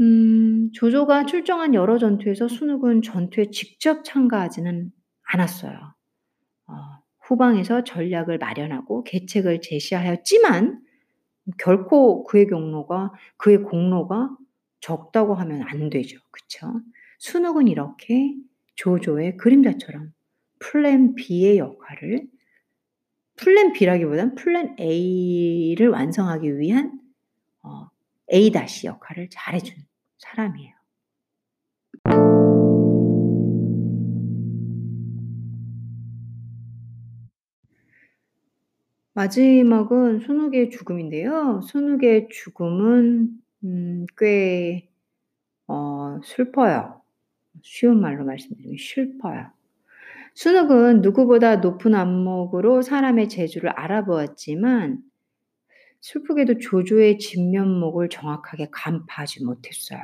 음, 0.00 0.70
조조가 0.72 1.26
출정한 1.26 1.74
여러 1.74 1.98
전투에서 1.98 2.48
순욱은 2.48 3.02
전투에 3.02 3.50
직접 3.50 4.04
참가하지는 4.04 4.90
않았어요. 5.24 5.94
어, 6.68 6.74
후방에서 7.20 7.84
전략을 7.84 8.38
마련하고 8.38 9.04
계책을 9.04 9.60
제시하였지만 9.62 10.80
결코 11.58 12.24
그의 12.24 12.46
경로가 12.46 13.12
그의 13.36 13.62
공로가 13.62 14.30
적다고 14.80 15.34
하면 15.34 15.62
안 15.62 15.90
되죠. 15.90 16.18
그쵸? 16.30 16.80
순욱은 17.18 17.68
이렇게 17.68 18.34
조조의 18.74 19.36
그림자처럼 19.36 20.12
플랜 20.58 21.14
B의 21.14 21.58
역할을 21.58 22.26
플랜 23.36 23.72
B라기보단 23.72 24.34
플랜 24.34 24.76
A를 24.78 25.88
완성하기 25.88 26.58
위한 26.58 27.00
어, 27.62 27.88
A 28.32 28.50
다시 28.50 28.86
역할을 28.86 29.28
잘해준 29.30 29.76
사람이에요. 30.18 30.81
마지막은 39.14 40.20
순욱의 40.20 40.70
죽음인데요. 40.70 41.60
순욱의 41.62 42.28
죽음은 42.30 43.28
음, 43.64 44.06
꽤 44.16 44.88
어, 45.66 46.20
슬퍼요. 46.24 47.02
쉬운 47.62 48.00
말로 48.00 48.24
말씀드리면 48.24 48.76
슬퍼요. 48.78 49.50
순욱은 50.34 51.02
누구보다 51.02 51.56
높은 51.56 51.94
안목으로 51.94 52.80
사람의 52.80 53.28
재주를 53.28 53.70
알아보았지만 53.70 55.02
슬프게도 56.00 56.58
조조의 56.58 57.18
진면목을 57.18 58.08
정확하게 58.08 58.68
간파하지 58.72 59.44
못했어요. 59.44 60.00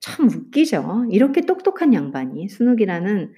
참 0.00 0.28
웃기죠. 0.28 1.06
이렇게 1.10 1.42
똑똑한 1.42 1.92
양반이 1.92 2.48
순욱이라는 2.48 3.34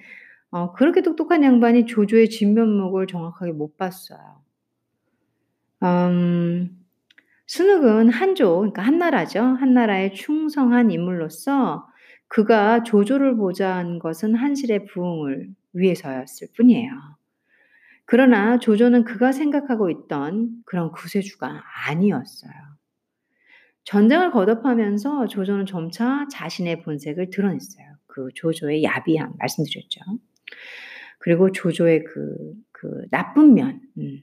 어, 0.51 0.73
그렇게 0.73 1.03
똑똑한 1.03 1.43
양반이 1.43 1.87
조조의 1.87 2.31
진면목을 2.31 3.07
정확하게 3.07 3.53
못 3.53 3.77
봤어요. 3.77 4.47
음, 5.83 6.71
순욱은 7.47 8.11
한조, 8.11 8.57
그러니까 8.59 8.83
한나라죠. 8.83 9.41
한나라의 9.41 10.14
충성한 10.14 10.91
인물로서 10.91 11.87
그가 12.29 12.83
조조를 12.83 13.37
보좌한 13.37 13.99
것은 13.99 14.35
한실의 14.35 14.87
부흥을 14.87 15.49
위해서였을 15.73 16.49
뿐이에요. 16.57 16.91
그러나 18.05 18.59
조조는 18.59 19.05
그가 19.05 19.33
생각하고 19.33 19.91
있던 19.91 20.62
그런 20.64 20.93
구세주가 20.93 21.62
아니었어요. 21.87 22.53
전쟁을 23.85 24.31
거듭하면서 24.31 25.29
조조는 25.29 25.64
점차 25.64 26.27
자신의 26.31 26.83
본색을 26.83 27.31
드러냈어요. 27.31 27.87
그 28.07 28.29
조조의 28.35 28.83
야비함 28.83 29.35
말씀드렸죠. 29.38 30.01
그리고 31.19 31.51
조조의 31.53 32.05
그, 32.05 32.55
그 32.73 33.07
나쁜 33.11 33.55
면. 33.55 33.81
음. 33.99 34.23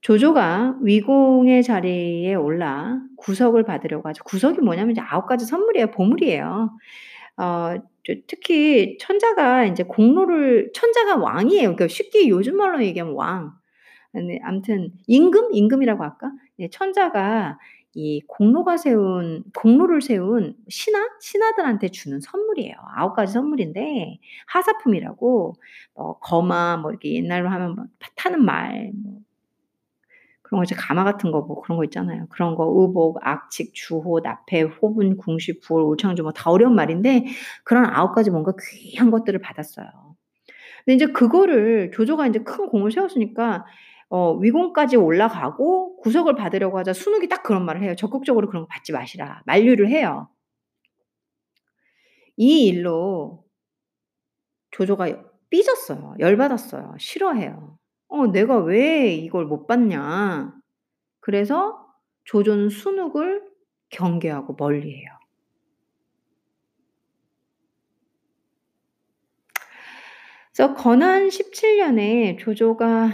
조조가 0.00 0.78
위공의 0.82 1.62
자리에 1.62 2.34
올라 2.34 3.00
구석을 3.16 3.64
받으려고 3.64 4.08
하죠. 4.08 4.24
구석이 4.24 4.60
뭐냐면 4.60 4.92
이제 4.92 5.00
아홉 5.02 5.26
가지 5.26 5.44
선물이에요. 5.44 5.90
보물이에요. 5.90 6.70
어, 7.36 7.74
특히 8.26 8.96
천자가 8.98 9.66
이제 9.66 9.82
공로를 9.82 10.72
천자가 10.74 11.16
왕이에요. 11.16 11.74
그러니까 11.74 11.88
쉽게 11.88 12.28
요즘 12.28 12.56
말로 12.56 12.82
얘기하면 12.82 13.14
왕. 13.14 13.52
네, 14.12 14.40
아무튼 14.42 14.90
임금 15.06 15.50
임금이라고 15.52 16.02
할까? 16.02 16.32
네, 16.56 16.68
천자가 16.70 17.58
이 17.94 18.22
공로가 18.28 18.76
세운 18.76 19.42
공로를 19.56 20.00
세운 20.00 20.54
신하 20.68 21.08
신하들한테 21.20 21.88
주는 21.88 22.20
선물이에요. 22.20 22.74
아홉 22.96 23.14
가지 23.14 23.32
선물인데 23.32 24.18
하사품이라고 24.46 25.54
뭐 25.94 26.18
거마 26.20 26.76
뭐 26.76 26.90
이렇게 26.92 27.14
옛날로 27.14 27.48
하면 27.50 27.74
뭐 27.74 27.84
타는 28.16 28.44
말, 28.44 28.92
뭐 28.94 29.09
그런 30.50 30.60
거 30.60 30.64
이제 30.64 30.74
가마 30.76 31.04
같은 31.04 31.30
거 31.32 31.42
뭐 31.42 31.60
그런 31.62 31.78
거 31.78 31.84
있잖아요. 31.84 32.26
그런 32.30 32.54
거 32.56 32.64
의복, 32.76 33.18
악칙, 33.22 33.72
주호, 33.74 34.20
나패, 34.20 34.62
호분, 34.62 35.16
궁시, 35.16 35.60
부월, 35.60 35.82
올창조 35.84 36.22
뭐다 36.24 36.50
어려운 36.50 36.74
말인데 36.74 37.26
그런 37.64 37.86
아홉 37.86 38.14
가지 38.14 38.30
뭔가 38.30 38.52
귀한 38.72 39.10
것들을 39.10 39.40
받았어요. 39.40 39.86
근데 40.84 40.94
이제 40.96 41.06
그거를 41.06 41.90
조조가 41.92 42.26
이제 42.28 42.40
큰 42.40 42.68
공을 42.68 42.92
세웠으니까 42.92 43.66
어, 44.10 44.34
위공까지 44.34 44.96
올라가고 44.96 45.96
구속을 45.98 46.34
받으려고 46.34 46.78
하자 46.78 46.92
순욱이 46.92 47.28
딱 47.28 47.42
그런 47.44 47.64
말을 47.64 47.82
해요. 47.82 47.94
적극적으로 47.96 48.48
그런 48.48 48.64
거 48.64 48.68
받지 48.68 48.92
마시라. 48.92 49.42
만류를 49.46 49.88
해요. 49.90 50.28
이 52.36 52.66
일로 52.66 53.44
조조가 54.72 55.06
삐졌어요. 55.50 56.16
열받았어요. 56.18 56.94
싫어해요. 56.98 57.78
어, 58.10 58.26
내가 58.26 58.58
왜 58.58 59.14
이걸 59.14 59.46
못 59.46 59.66
봤냐. 59.66 60.52
그래서 61.20 61.86
조조는 62.24 62.68
순욱을 62.68 63.42
경계하고 63.90 64.56
멀리해요. 64.58 65.08
그래서 70.52 70.74
건한 70.74 71.28
17년에 71.28 72.38
조조가 72.38 73.10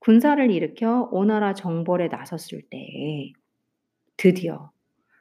군사를 0.00 0.50
일으켜 0.50 1.08
오나라 1.12 1.54
정벌에 1.54 2.08
나섰을 2.08 2.62
때 2.68 3.32
드디어 4.16 4.72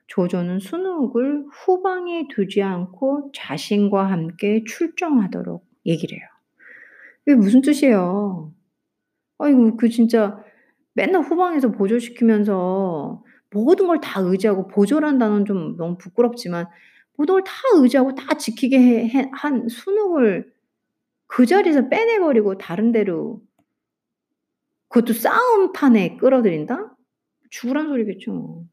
조조는 0.08 0.60
순욱을 0.60 1.46
후방에 1.52 2.28
두지 2.30 2.64
않고 2.64 3.32
자신과 3.36 4.10
함께 4.10 4.64
출정하도록 4.66 5.64
얘기를 5.86 6.18
해요. 6.18 6.28
이게 7.28 7.36
무슨 7.36 7.62
뜻이에요? 7.62 8.52
아이고 9.40 9.78
그 9.78 9.90
진짜 9.90 10.44
맨날 10.94 11.22
후방에서 11.24 11.72
보조시키면서 11.72 13.24
모든 13.52 13.88
걸 13.88 14.00
다 14.02 14.22
의지하고 14.22 14.68
보조란 14.68 15.18
단어는 15.20 15.46
좀 15.46 15.78
너무 15.78 15.98
부끄럽지만 15.98 16.68
모든 17.18 17.36
걸 17.36 17.44
다 17.44 17.54
의지하고 17.76 18.16
다 18.16 18.38
지키게 18.38 18.80
해, 18.80 19.10
해, 19.10 19.30
한 19.34 19.68
순욱을 19.70 20.54
그 21.28 21.46
자리에서 21.46 21.90
빼내 21.90 22.20
버리고 22.20 22.58
다른 22.58 22.92
데로 22.92 23.42
그것도 24.90 25.14
싸움판에 25.14 26.18
끌어들인다? 26.18 26.96
죽으란 27.50 27.88
소리겠죠. 27.88 28.34
뭐. 28.34 28.66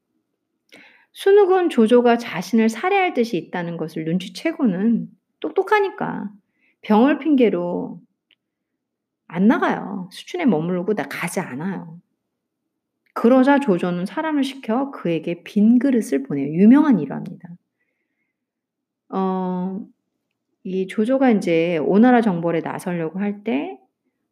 순욱은 1.12 1.71
조조가 1.71 2.19
자신을 2.19 2.69
살해할 2.69 3.14
듯이 3.14 3.37
있다는 3.39 3.77
것을 3.77 4.05
눈치채고는 4.05 5.09
똑똑하니까 5.41 6.31
병을 6.83 7.19
핑계로 7.19 8.01
안 9.29 9.47
나가요. 9.49 10.09
수춘에 10.12 10.45
머무르고 10.47 10.95
나 10.95 11.05
가지 11.09 11.41
않아요. 11.41 12.01
그러자 13.14 13.59
조조는 13.59 14.07
사람을 14.07 14.45
시켜 14.45 14.93
그에게 14.93 15.43
빈 15.43 15.81
그릇을 15.81 16.22
보내요. 16.22 16.47
유명한 16.55 17.01
일화입니다. 17.01 17.49
어, 19.09 19.81
이 20.64 20.87
조조가 20.89 21.31
이제 21.33 21.79
오나라 21.79 22.20
정벌에 22.22 22.61
나서려고 22.61 23.20
할 23.20 23.45
때 23.45 23.79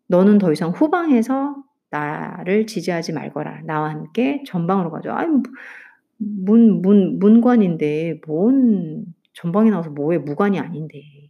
너는 0.08 0.38
더 0.38 0.52
이상 0.52 0.70
후방에서 0.70 1.56
나를 1.90 2.66
지지하지 2.66 3.12
말거라. 3.14 3.62
나와 3.64 3.90
함께 3.90 4.42
전방으로 4.46 4.90
가죠. 4.92 5.12
아니 5.12 5.30
뭐, 5.30 5.42
문, 6.18 6.82
문, 6.82 7.18
문관인데 7.20 8.20
뭔 8.26 9.06
전방에 9.34 9.70
나와서 9.70 9.90
뭐에 9.90 10.18
무관이 10.18 10.58
아닌데. 10.60 11.23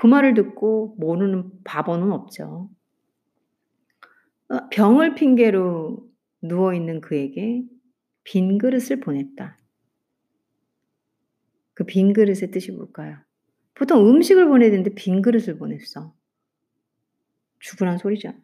그 0.00 0.06
말을 0.06 0.34
듣고 0.34 0.94
모르는 0.96 1.50
바보는 1.64 2.12
없죠. 2.12 2.70
어, 4.48 4.68
병을 4.70 5.16
핑계로 5.16 6.08
누워있는 6.42 7.00
그에게 7.00 7.64
빈 8.22 8.58
그릇을 8.58 9.00
보냈다. 9.00 9.58
그 11.74 11.84
빈 11.84 12.12
그릇의 12.12 12.52
뜻이 12.52 12.70
뭘까요? 12.70 13.18
보통 13.74 14.08
음식을 14.08 14.46
보내야 14.46 14.70
되는데 14.70 14.94
빈 14.94 15.20
그릇을 15.20 15.58
보냈어. 15.58 16.14
죽으란 17.58 17.98
소리잖아. 17.98 18.36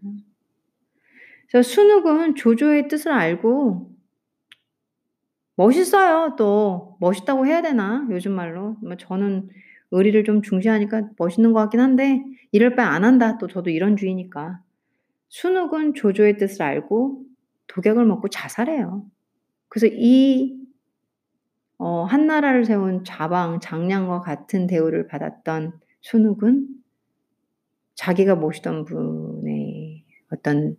그래서 1.49 1.71
순욱은 1.71 2.35
조조의 2.35 2.89
뜻을 2.89 3.13
알고 3.13 3.95
멋있어요. 5.55 6.35
또 6.37 6.97
멋있다고 6.99 7.47
해야 7.47 7.63
되나? 7.63 8.09
요즘 8.11 8.33
말로. 8.33 8.77
뭐 8.83 8.97
저는 8.97 9.51
의리를 9.91 10.25
좀 10.25 10.43
중시하니까 10.43 11.11
멋있는 11.19 11.53
것 11.53 11.61
같긴 11.61 11.81
한데 11.81 12.23
이럴 12.53 12.75
바에 12.77 12.87
안 12.87 13.05
한다. 13.05 13.39
또 13.39 13.47
저도 13.47 13.71
이런 13.71 13.97
주의니까. 13.97 14.61
순욱은 15.29 15.95
조조의 15.95 16.39
뜻을 16.39 16.63
알고 16.63 17.25
독약을 17.67 18.05
먹고 18.05 18.29
자살해요. 18.29 19.05
그래서 19.69 19.93
이 19.93 20.65
어, 21.79 22.05
한나라를 22.05 22.65
세운 22.65 23.05
자방, 23.05 23.61
장량과 23.61 24.21
같은 24.21 24.67
대우를 24.67 25.09
받았던 25.09 25.73
순욱은 26.03 26.69
자기가 27.95 28.37
모시던 28.37 28.85
분의 28.85 30.05
어떤 30.31 30.77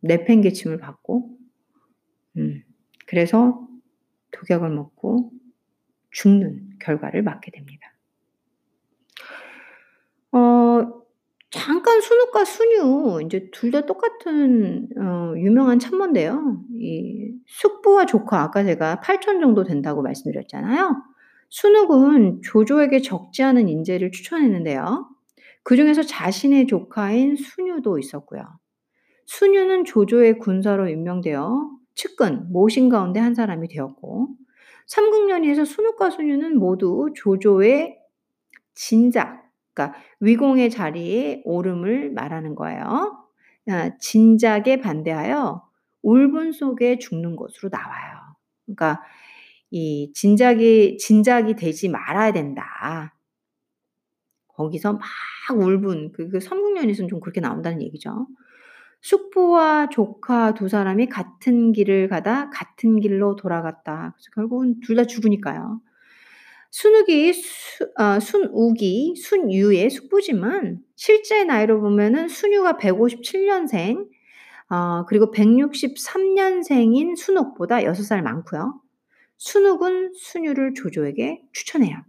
내팽개침을 0.00 0.78
받고, 0.78 1.30
음, 2.36 2.62
그래서 3.06 3.66
독약을 4.32 4.70
먹고 4.70 5.32
죽는 6.12 6.78
결과를 6.80 7.22
맞게 7.22 7.50
됩니다. 7.52 7.92
어, 10.32 11.02
잠깐 11.50 12.00
순욱과 12.00 12.44
순유, 12.44 13.22
이제 13.26 13.50
둘 13.52 13.70
다 13.72 13.82
똑같은, 13.86 14.88
어, 14.98 15.34
유명한 15.36 15.78
참모인데요. 15.78 16.62
이 16.74 17.32
숙부와 17.46 18.06
조카, 18.06 18.42
아까 18.42 18.64
제가 18.64 19.00
8천 19.00 19.40
정도 19.40 19.64
된다고 19.64 20.02
말씀드렸잖아요. 20.02 21.02
순욱은 21.50 22.40
조조에게 22.42 23.02
적지 23.02 23.42
않은 23.42 23.68
인재를 23.68 24.10
추천했는데요. 24.10 25.08
그 25.64 25.76
중에서 25.76 26.02
자신의 26.02 26.66
조카인 26.66 27.36
순유도 27.36 27.98
있었고요. 27.98 28.42
순유는 29.26 29.84
조조의 29.84 30.38
군사로 30.38 30.88
임명되어 30.88 31.70
측근, 31.94 32.50
모신 32.52 32.88
가운데 32.88 33.20
한 33.20 33.34
사람이 33.34 33.68
되었고, 33.68 34.28
삼국연의에서 34.92 35.64
순욱과 35.64 36.10
순유는 36.10 36.58
모두 36.58 37.08
조조의 37.16 37.98
진작, 38.74 39.42
그러니까 39.72 39.98
위공의 40.20 40.68
자리에 40.68 41.40
오름을 41.46 42.12
말하는 42.12 42.54
거예요. 42.54 43.16
아, 43.70 43.96
진작에 43.98 44.80
반대하여 44.82 45.62
울분 46.02 46.52
속에 46.52 46.98
죽는 46.98 47.36
것으로 47.36 47.70
나와요. 47.70 48.36
그러니까 48.66 49.02
이 49.70 50.12
진작이 50.14 50.98
진작이 50.98 51.56
되지 51.56 51.88
말아야 51.88 52.32
된다. 52.32 53.16
거기서 54.48 54.92
막 54.92 55.02
울분 55.56 56.12
그, 56.12 56.28
그 56.28 56.38
삼국연에서는 56.38 57.08
좀 57.08 57.20
그렇게 57.20 57.40
나온다는 57.40 57.80
얘기죠. 57.80 58.26
숙부와 59.02 59.88
조카 59.90 60.54
두 60.54 60.68
사람이 60.68 61.08
같은 61.08 61.72
길을 61.72 62.08
가다 62.08 62.50
같은 62.50 63.00
길로 63.00 63.36
돌아갔다. 63.36 64.14
그래서 64.16 64.30
결국은 64.34 64.80
둘 64.80 64.96
다 64.96 65.04
죽으니까요. 65.04 65.80
순욱이 66.70 67.32
수, 67.34 67.84
어, 67.98 68.18
순욱이 68.20 69.14
순유의 69.16 69.90
숙부지만 69.90 70.80
실제 70.96 71.44
나이로 71.44 71.80
보면은 71.80 72.28
순유가 72.28 72.74
157년생 72.78 74.06
어, 74.70 75.04
그리고 75.06 75.30
163년생인 75.32 77.16
순욱보다 77.16 77.84
6살 77.84 78.22
많고요. 78.22 78.80
순욱은 79.36 80.12
순유를 80.16 80.74
조조에게 80.74 81.42
추천해요. 81.52 82.02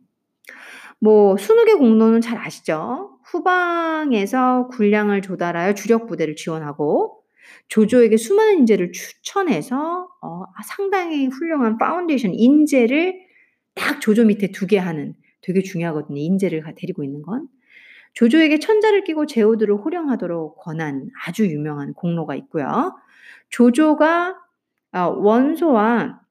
뭐 1.04 1.36
순욱의 1.36 1.76
공로는 1.76 2.22
잘 2.22 2.38
아시죠? 2.38 3.20
후방에서 3.26 4.70
군량을 4.70 5.22
조달하여 5.22 5.74
주력 5.74 6.08
부대를 6.08 6.38
지원하고 6.38 7.22
조조에게 7.68 8.16
수많은 8.16 8.60
인재를 8.60 8.94
추천해서 8.94 10.08
어, 10.22 10.44
상당히 10.66 11.28
훌륭한 11.28 11.78
파운데이션 11.78 12.34
인재를 12.34 13.20
딱 13.76 14.00
조조 14.00 14.24
밑에 14.24 14.54
두게 14.54 14.78
하는 14.78 15.14
되게 15.42 15.62
중요하거든요. 15.62 16.22
인재를 16.22 16.64
데리고 16.78 17.04
있는 17.04 17.22
건. 17.22 17.50
조조에게 18.14 18.60
천자를 18.60 19.04
끼고 19.04 19.26
제후들을 19.26 19.76
호령하도록 19.76 20.56
권한 20.56 21.10
아주 21.28 21.46
유명한 21.48 21.94
공로가 21.94 22.34
있고요. 22.36 22.96
조조가 23.50 24.38
어, 24.94 25.00
원소와 25.18 26.22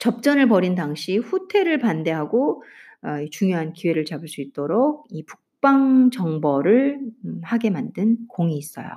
접전을 0.00 0.48
벌인 0.48 0.74
당시 0.74 1.16
후퇴를 1.16 1.78
반대하고 1.78 2.62
어, 3.02 3.24
중요한 3.30 3.72
기회를 3.72 4.04
잡을 4.04 4.28
수 4.28 4.40
있도록 4.40 5.06
이 5.10 5.24
북방 5.24 6.10
정벌을 6.10 7.00
음, 7.24 7.40
하게 7.44 7.70
만든 7.70 8.26
공이 8.28 8.56
있어요. 8.58 8.88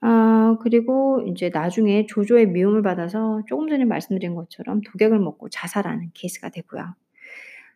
아, 0.00 0.56
그리고 0.60 1.22
이제 1.26 1.50
나중에 1.52 2.06
조조의 2.06 2.46
미움을 2.48 2.82
받아서 2.82 3.42
조금 3.48 3.68
전에 3.68 3.84
말씀드린 3.84 4.34
것처럼 4.34 4.80
독약을 4.82 5.18
먹고 5.18 5.48
자살하는 5.48 6.10
케이스가 6.14 6.50
되고요. 6.50 6.94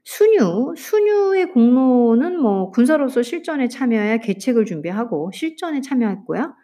순유, 0.04 0.74
순유의 0.76 1.52
공로는 1.52 2.40
뭐 2.40 2.70
군사로서 2.70 3.22
실전에 3.22 3.68
참여하여 3.68 4.18
계책을 4.18 4.66
준비하고 4.66 5.30
실전에 5.32 5.80
참여했고요. 5.80 6.54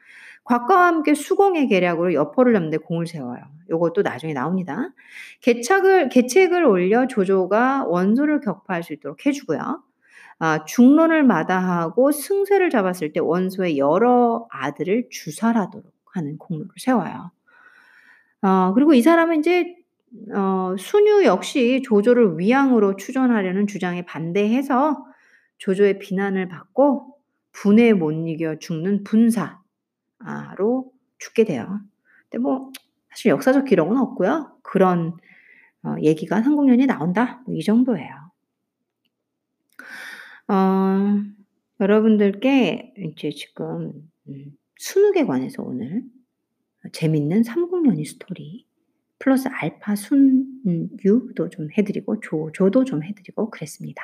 곽과와 0.49 0.87
함께 0.87 1.13
수공의 1.13 1.69
계략으로 1.69 2.15
여포를 2.15 2.55
넘는 2.55 2.81
공을 2.81 3.07
세워요. 3.07 3.39
요것도 3.69 4.01
나중에 4.01 4.33
나옵니다. 4.33 4.89
계책을, 5.43 6.09
계책을 6.09 6.65
올려 6.65 7.07
조조가 7.07 7.85
원소를 7.87 8.41
격파할 8.41 8.83
수 8.83 8.95
있도록 8.95 9.27
해주고요. 9.27 9.83
아, 10.39 10.65
중론을 10.65 11.23
마다하고 11.25 12.13
승세를 12.13 12.71
잡았을 12.71 13.13
때 13.13 13.21
원소의 13.21 13.77
여러 13.77 14.47
아들을 14.51 15.09
주살하도록 15.11 15.93
하는 16.15 16.39
공로를 16.39 16.71
세워요. 16.79 17.31
어, 18.41 18.73
그리고 18.75 18.95
이 18.95 19.03
사람은 19.03 19.41
이제 19.41 19.77
어, 20.35 20.75
순유 20.79 21.25
역시 21.25 21.83
조조를 21.85 22.39
위양으로 22.39 22.97
추존하려는 22.97 23.67
주장에 23.67 24.07
반대해서 24.07 25.05
조조의 25.59 25.99
비난을 25.99 26.49
받고 26.49 27.19
분에 27.53 27.93
못 27.93 28.13
이겨 28.13 28.59
죽는 28.59 29.05
분사 29.05 29.58
로 30.57 30.93
죽게 31.19 31.45
돼요. 31.45 31.81
근데 32.31 32.39
뭐 32.43 32.71
사실 33.11 33.31
역사적 33.31 33.65
기록은 33.65 33.97
없고요. 33.97 34.59
그런 34.63 35.17
어, 35.83 35.95
얘기가 36.03 36.41
한국년이 36.41 36.87
나온다. 36.87 37.43
뭐 37.47 37.57
이 37.57 37.63
정도예요. 37.63 38.29
어, 40.49 41.23
여러분들께 41.81 42.95
이제 42.99 43.31
지금 43.31 43.93
음, 44.29 44.57
순욱에 44.77 45.25
관해서 45.25 45.63
오늘 45.63 46.05
재밌는 46.93 47.43
삼국연의 47.43 48.05
스토리 48.05 48.67
플러스 49.19 49.49
알파 49.49 49.97
순유도 49.97 51.49
좀 51.51 51.69
해드리고 51.77 52.21
조조도 52.21 52.85
좀 52.85 53.03
해드리고 53.03 53.51
그랬습니다. 53.51 54.03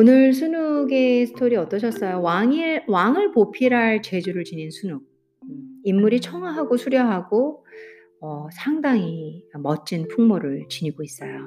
오늘 0.00 0.32
순욱의 0.32 1.26
스토리 1.26 1.56
어떠셨어요? 1.56 2.22
왕일, 2.22 2.84
왕을 2.86 3.32
보필할 3.32 4.00
재주를 4.00 4.44
지닌 4.44 4.70
순욱. 4.70 5.02
음, 5.42 5.80
인물이 5.82 6.20
청아하고 6.20 6.76
수려하고 6.76 7.66
어, 8.20 8.46
상당히 8.52 9.42
멋진 9.60 10.06
풍모를 10.06 10.66
지니고 10.68 11.02
있어요. 11.02 11.40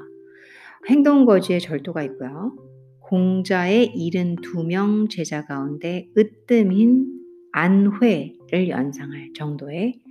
행동거지에 0.90 1.60
절도가 1.60 2.04
있고요. 2.04 2.54
공자의 3.00 3.94
72명 3.96 5.10
제자 5.10 5.46
가운데 5.46 6.10
으뜸인 6.18 7.08
안회를 7.54 8.68
연상할 8.68 9.30
정도의 9.34 10.02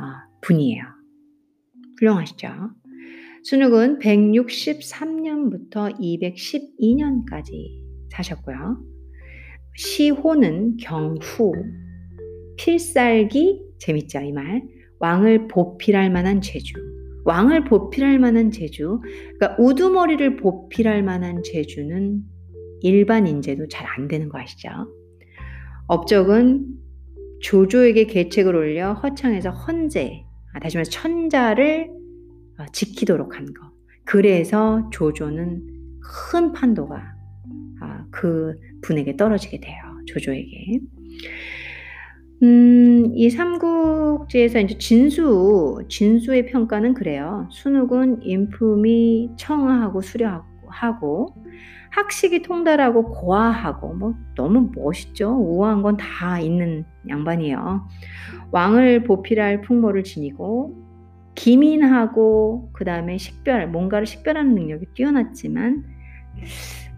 아, 0.00 0.24
분이에요. 0.40 0.84
훌륭하시죠? 1.98 2.48
순욱은 3.44 3.98
163년부터 3.98 5.94
212년까지 6.00 7.52
사셨고요. 8.10 8.78
시호는 9.76 10.78
경후, 10.78 11.52
필살기, 12.56 13.60
재밌죠, 13.78 14.20
이 14.20 14.32
말. 14.32 14.62
왕을 14.98 15.48
보필할 15.48 16.10
만한 16.10 16.40
재주. 16.40 16.72
왕을 17.26 17.64
보필할 17.64 18.18
만한 18.18 18.50
재주. 18.50 19.00
그러니까 19.38 19.56
우두머리를 19.62 20.36
보필할 20.36 21.02
만한 21.02 21.42
재주는 21.42 22.22
일반 22.80 23.26
인재도 23.26 23.68
잘 23.68 23.86
안 23.86 24.08
되는 24.08 24.30
거 24.30 24.38
아시죠? 24.38 24.70
업적은 25.86 26.64
조조에게 27.42 28.06
계책을 28.06 28.56
올려 28.56 28.94
허창에서 28.94 29.50
헌재, 29.50 30.24
아, 30.54 30.60
다시 30.60 30.78
말해서 30.78 30.90
천자를 30.90 31.90
어, 31.90 32.03
지키도록 32.72 33.36
한 33.36 33.46
거. 33.46 33.70
그래서 34.04 34.88
조조는 34.90 35.62
큰 36.00 36.52
판도가 36.52 37.02
아, 37.80 38.04
그 38.10 38.54
분에게 38.82 39.16
떨어지게 39.16 39.60
돼요. 39.60 39.76
조조에게. 40.06 40.80
음, 42.42 43.12
이 43.14 43.30
삼국지에서 43.30 44.60
이제 44.60 44.76
진수, 44.78 45.78
진수의 45.88 46.46
평가는 46.46 46.94
그래요. 46.94 47.48
순욱은 47.50 48.22
인품이 48.22 49.30
청아하고 49.38 50.00
수려하고 50.02 51.34
학식이 51.92 52.42
통달하고 52.42 53.12
고아하고 53.12 53.94
뭐 53.94 54.14
너무 54.34 54.70
멋있죠. 54.74 55.30
우아한 55.38 55.82
건 55.82 55.96
다 55.96 56.40
있는 56.40 56.84
양반이에요. 57.08 57.86
왕을 58.50 59.04
보필할 59.04 59.62
풍모를 59.62 60.02
지니고 60.04 60.83
기민하고 61.34 62.70
그 62.72 62.84
다음에 62.84 63.18
식별, 63.18 63.68
뭔가를 63.68 64.06
식별하는 64.06 64.54
능력이 64.54 64.86
뛰어났지만 64.94 65.84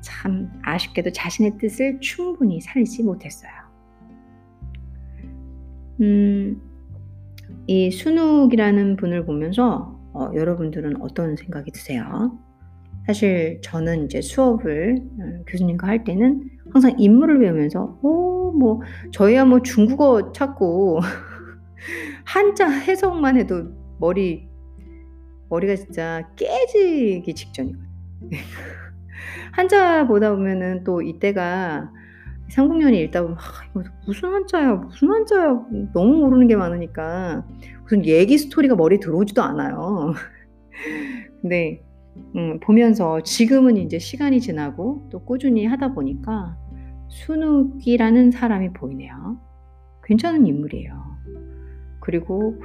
참 0.00 0.52
아쉽게도 0.62 1.12
자신의 1.12 1.58
뜻을 1.58 1.98
충분히 2.00 2.60
살리지 2.60 3.02
못했어요. 3.02 3.50
음, 6.00 6.60
이 7.66 7.90
순욱이라는 7.90 8.96
분을 8.96 9.24
보면서 9.24 9.98
어, 10.12 10.30
여러분들은 10.34 11.02
어떤 11.02 11.36
생각이 11.36 11.70
드세요? 11.72 12.38
사실 13.06 13.60
저는 13.62 14.06
이제 14.06 14.20
수업을 14.20 14.96
어, 15.20 15.44
교수님과 15.46 15.86
할 15.86 16.04
때는 16.04 16.48
항상 16.72 16.94
인물을 16.98 17.38
배우면서 17.38 17.98
오, 18.02 18.52
뭐 18.52 18.82
저희야 19.12 19.44
뭐 19.44 19.62
중국어 19.62 20.32
찾고 20.32 21.00
한자 22.24 22.68
해석만 22.68 23.36
해도 23.36 23.85
머리 23.98 24.48
머리가 25.48 25.76
진짜 25.76 26.28
깨지기 26.36 27.34
직전이거든요. 27.34 27.86
한자 29.52 30.06
보다 30.08 30.34
보면은 30.34 30.84
또 30.84 31.02
이때가 31.02 31.92
삼국년이 32.48 33.00
읽다 33.02 33.22
보면 33.22 33.36
아, 33.38 33.92
무슨 34.06 34.32
한자야 34.32 34.74
무슨 34.74 35.10
한자야 35.10 35.66
너무 35.92 36.18
모르는 36.18 36.46
게 36.46 36.56
많으니까 36.56 37.44
무슨 37.82 38.04
얘기 38.04 38.38
스토리가 38.38 38.76
머리에 38.76 38.98
들어오지도 38.98 39.42
않아요. 39.42 40.14
근데 41.42 41.82
음, 42.34 42.58
보면서 42.60 43.20
지금은 43.22 43.76
이제 43.76 43.98
시간이 43.98 44.40
지나고 44.40 45.08
또 45.10 45.24
꾸준히 45.24 45.66
하다 45.66 45.94
보니까 45.94 46.56
순욱이라는 47.08 48.30
사람이 48.30 48.72
보이네요. 48.72 49.38
괜찮은 50.04 50.46
인물이에요. 50.46 51.04
그리고 52.00 52.60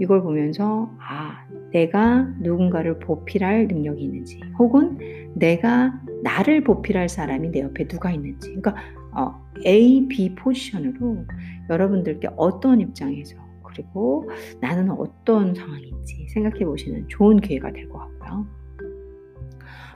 이걸 0.00 0.22
보면서 0.22 0.90
아, 0.98 1.46
내가 1.72 2.22
누군가를 2.40 2.98
보필할 2.98 3.68
능력이 3.68 4.02
있는지 4.02 4.40
혹은 4.58 4.98
내가 5.34 5.92
나를 6.22 6.64
보필할 6.64 7.08
사람이 7.08 7.50
내 7.50 7.60
옆에 7.60 7.86
누가 7.86 8.10
있는지 8.10 8.48
그러니까 8.54 8.74
어, 9.12 9.34
A, 9.66 10.08
B 10.08 10.34
포지션으로 10.34 11.24
여러분들께 11.68 12.30
어떤 12.36 12.80
입장에서 12.80 13.36
그리고 13.62 14.28
나는 14.60 14.90
어떤 14.90 15.54
상황인지 15.54 16.26
생각해 16.30 16.64
보시는 16.64 17.06
좋은 17.08 17.38
기회가 17.38 17.70
될 17.72 17.88
것 17.88 17.98
같고요. 17.98 18.46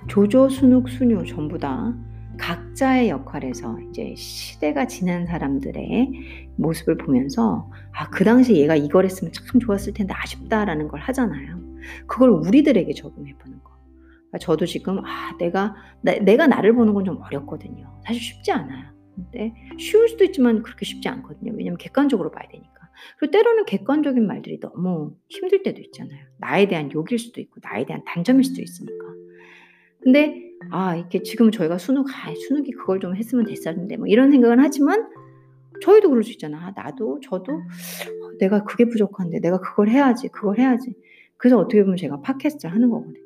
조조, 0.07 0.49
순욱, 0.51 0.89
순유 0.89 1.25
전부 1.27 1.59
다 1.59 1.95
각자의 2.39 3.09
역할에서 3.09 3.79
이제 3.89 4.15
시대가 4.17 4.87
지난 4.87 5.27
사람들의 5.27 6.11
모습을 6.57 6.97
보면서 6.97 7.71
아, 7.93 8.09
그 8.11 8.25
당시 8.25 8.55
얘가 8.57 8.77
이걸 8.77 9.05
했으면 9.05 9.33
참 9.33 9.61
좋았을 9.61 9.93
텐데 9.95 10.15
아쉽다라는 10.15 10.89
걸 10.89 11.01
하잖아요. 11.01 11.61
그걸 12.07 12.31
우리들에게 12.31 12.93
적용해 12.95 13.35
보는 13.39 13.59
거. 13.63 13.71
그러니까 14.31 14.39
저도 14.39 14.67
지금 14.67 14.99
아, 15.05 15.37
내가 15.39 15.75
나, 16.03 16.15
내가 16.15 16.47
나를 16.47 16.75
보는 16.75 16.95
건 16.95 17.05
좀 17.05 17.21
어렵거든요. 17.23 18.01
사실 18.07 18.21
쉽지 18.23 18.53
않아요. 18.53 18.93
근데 19.15 19.55
쉬울 19.79 20.09
수도 20.09 20.25
있지만 20.25 20.63
그렇게 20.63 20.85
쉽지 20.85 21.09
않거든요. 21.09 21.53
왜냐면 21.57 21.77
객관적으로 21.79 22.31
봐야 22.31 22.49
되니까. 22.49 22.73
그리고 23.19 23.33
때로는 23.33 23.65
객관적인 23.67 24.27
말들이 24.27 24.61
너무 24.61 25.15
힘들 25.29 25.63
때도 25.63 25.81
있잖아요. 25.83 26.27
나에 26.39 26.67
대한 26.69 26.91
욕일 26.93 27.19
수도 27.19 27.41
있고 27.41 27.61
나에 27.63 27.85
대한 27.87 28.03
단점일 28.07 28.45
수도 28.45 28.63
있으니까. 28.63 29.05
근데 30.01 30.41
아 30.71 30.97
이렇게 30.97 31.23
지금 31.23 31.51
저희가 31.51 31.79
순욱 31.79 32.09
아 32.11 32.35
순욱이 32.49 32.73
그걸 32.73 33.01
좀 33.01 33.17
했으면 33.17 33.45
됐었는데 33.47 33.97
뭐 33.99 34.07
이런 34.07 34.31
생각은 34.31 34.61
하지만 34.61 35.07
저희도 35.83 36.09
그럴 36.11 36.23
수 36.23 36.33
있잖아. 36.33 36.59
아, 36.67 36.73
나도 36.75 37.21
저도 37.21 37.53
어, 37.53 38.37
내가 38.39 38.65
그게 38.65 38.85
부족한데 38.87 39.41
내가 39.41 39.59
그걸 39.61 39.89
해야지 39.89 40.29
그걸 40.29 40.59
해야지. 40.59 40.95
그래서 41.37 41.59
어떻게 41.59 41.83
보면 41.83 41.97
제가 41.97 42.21
팟캐스트를 42.21 42.75
하는 42.75 42.91
거거든요. 42.91 43.19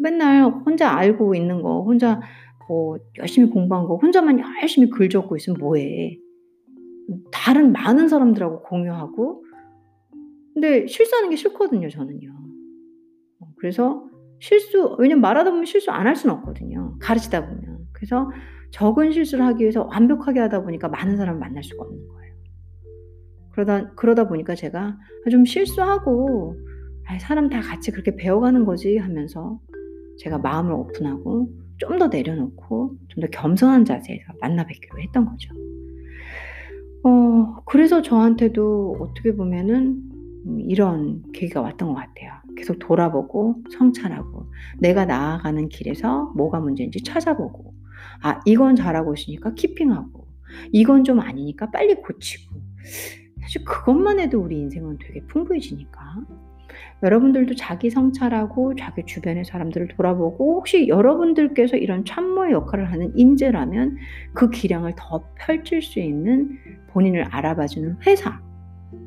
맨날 0.00 0.42
혼자 0.44 0.90
알고 0.90 1.34
있는 1.34 1.62
거 1.62 1.82
혼자 1.82 2.20
뭐 2.68 2.98
열심히 3.18 3.50
공부한 3.50 3.84
거 3.86 3.96
혼자만 3.96 4.40
열심히 4.62 4.88
글 4.90 5.08
적고 5.08 5.36
있으면 5.36 5.58
뭐해. 5.58 6.18
다른 7.30 7.72
많은 7.72 8.08
사람들하고 8.08 8.62
공유하고 8.62 9.44
근데 10.54 10.86
실수하는 10.86 11.30
게 11.30 11.36
싫거든요 11.36 11.88
저는요. 11.88 12.30
어, 13.40 13.46
그래서 13.56 14.04
실수 14.40 14.96
왜냐면 14.98 15.20
말하다 15.22 15.50
보면 15.50 15.64
실수 15.66 15.90
안 15.90 16.06
할 16.06 16.16
수는 16.16 16.34
없거든요. 16.36 16.96
가르치다 17.00 17.46
보면. 17.48 17.78
그래서 17.92 18.28
적은 18.72 19.12
실수를 19.12 19.44
하기 19.46 19.62
위해서 19.62 19.84
완벽하게 19.84 20.40
하다 20.40 20.62
보니까 20.64 20.88
많은 20.88 21.16
사람을 21.16 21.38
만날 21.38 21.62
수가 21.62 21.84
없는 21.84 22.08
거예요. 22.08 22.34
그러다 23.52 23.94
그러다 23.94 24.28
보니까 24.28 24.54
제가 24.54 24.96
아, 25.26 25.30
좀 25.30 25.44
실수하고 25.44 26.56
아, 27.06 27.18
사람 27.18 27.48
다 27.50 27.60
같이 27.60 27.90
그렇게 27.92 28.16
배워가는 28.16 28.64
거지 28.64 28.96
하면서 28.98 29.60
제가 30.18 30.38
마음을 30.38 30.72
오픈하고 30.72 31.48
좀 31.78 31.98
더 31.98 32.08
내려놓고 32.08 32.96
좀 33.08 33.20
더 33.22 33.28
겸손한 33.30 33.84
자세에서 33.84 34.32
만나 34.40 34.64
뵙기로 34.66 35.00
했던 35.00 35.26
거죠. 35.26 35.50
어, 37.04 37.62
그래서 37.66 38.00
저한테도 38.02 38.96
어떻게 39.00 39.34
보면은 39.34 40.02
음, 40.46 40.60
이런 40.60 41.22
계기가 41.32 41.60
왔던 41.60 41.88
것 41.88 41.94
같아요. 41.94 42.32
계속 42.56 42.78
돌아보고 42.78 43.56
성찰하고 43.72 44.46
내가 44.78 45.04
나아가는 45.04 45.68
길에서 45.68 46.32
뭐가 46.36 46.60
문제인지 46.60 47.02
찾아보고 47.02 47.71
아 48.22 48.40
이건 48.46 48.76
잘하고 48.76 49.14
있으니까 49.14 49.52
키핑하고 49.54 50.26
이건 50.72 51.04
좀 51.04 51.20
아니니까 51.20 51.70
빨리 51.70 51.94
고치고. 51.94 52.54
사실 53.40 53.64
그것만 53.64 54.20
해도 54.20 54.40
우리 54.40 54.58
인생은 54.58 54.98
되게 55.00 55.20
풍부해지니까. 55.26 56.00
여러분들도 57.02 57.56
자기 57.56 57.90
성찰하고 57.90 58.76
자기 58.76 59.04
주변의 59.04 59.44
사람들을 59.44 59.88
돌아보고 59.88 60.56
혹시 60.56 60.86
여러분들께서 60.86 61.76
이런 61.76 62.04
참모의 62.04 62.52
역할을 62.52 62.92
하는 62.92 63.12
인재라면 63.16 63.96
그 64.32 64.50
기량을 64.50 64.94
더 64.96 65.24
펼칠 65.36 65.82
수 65.82 65.98
있는 65.98 66.58
본인을 66.92 67.24
알아봐주는 67.24 67.96
회사 68.06 68.40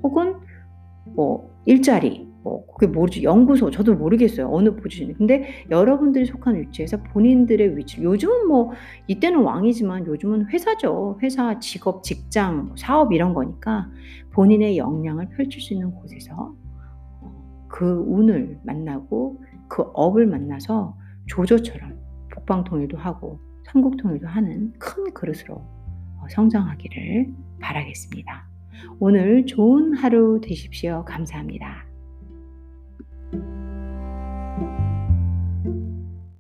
혹은 0.03 0.36
뭐 1.16 1.49
일자리, 1.66 2.28
뭐 2.45 2.63
그게 2.67 2.85
뭐지 2.85 3.23
연구소 3.23 3.71
저도 3.71 3.95
모르겠어요 3.95 4.47
어느 4.51 4.75
포지션이 4.75 5.15
근데 5.15 5.65
여러분들이 5.71 6.25
속한 6.25 6.55
위치에서 6.61 7.01
본인들의 7.01 7.75
위치 7.75 8.03
요즘은 8.03 8.47
뭐 8.47 8.71
이때는 9.07 9.41
왕이지만 9.41 10.05
요즘은 10.05 10.49
회사죠 10.49 11.17
회사 11.23 11.57
직업 11.59 12.03
직장 12.03 12.67
뭐 12.67 12.75
사업 12.77 13.11
이런 13.13 13.33
거니까 13.33 13.89
본인의 14.33 14.77
역량을 14.77 15.29
펼칠 15.29 15.59
수 15.59 15.73
있는 15.73 15.89
곳에서 15.89 16.53
그 17.67 18.05
운을 18.07 18.59
만나고 18.63 19.41
그 19.67 19.83
업을 19.95 20.27
만나서 20.27 20.95
조조처럼 21.25 21.97
복방통일도 22.31 22.95
하고 22.95 23.39
한국 23.65 23.97
통일도 23.97 24.27
하는 24.27 24.71
큰 24.77 25.11
그릇으로 25.15 25.55
어 25.55 26.27
성장하기를 26.29 27.33
바라겠습니다. 27.59 28.47
오늘 28.99 29.47
좋은 29.47 29.95
하루 29.95 30.39
되십시오. 30.41 31.03
감사합니다. 31.05 31.94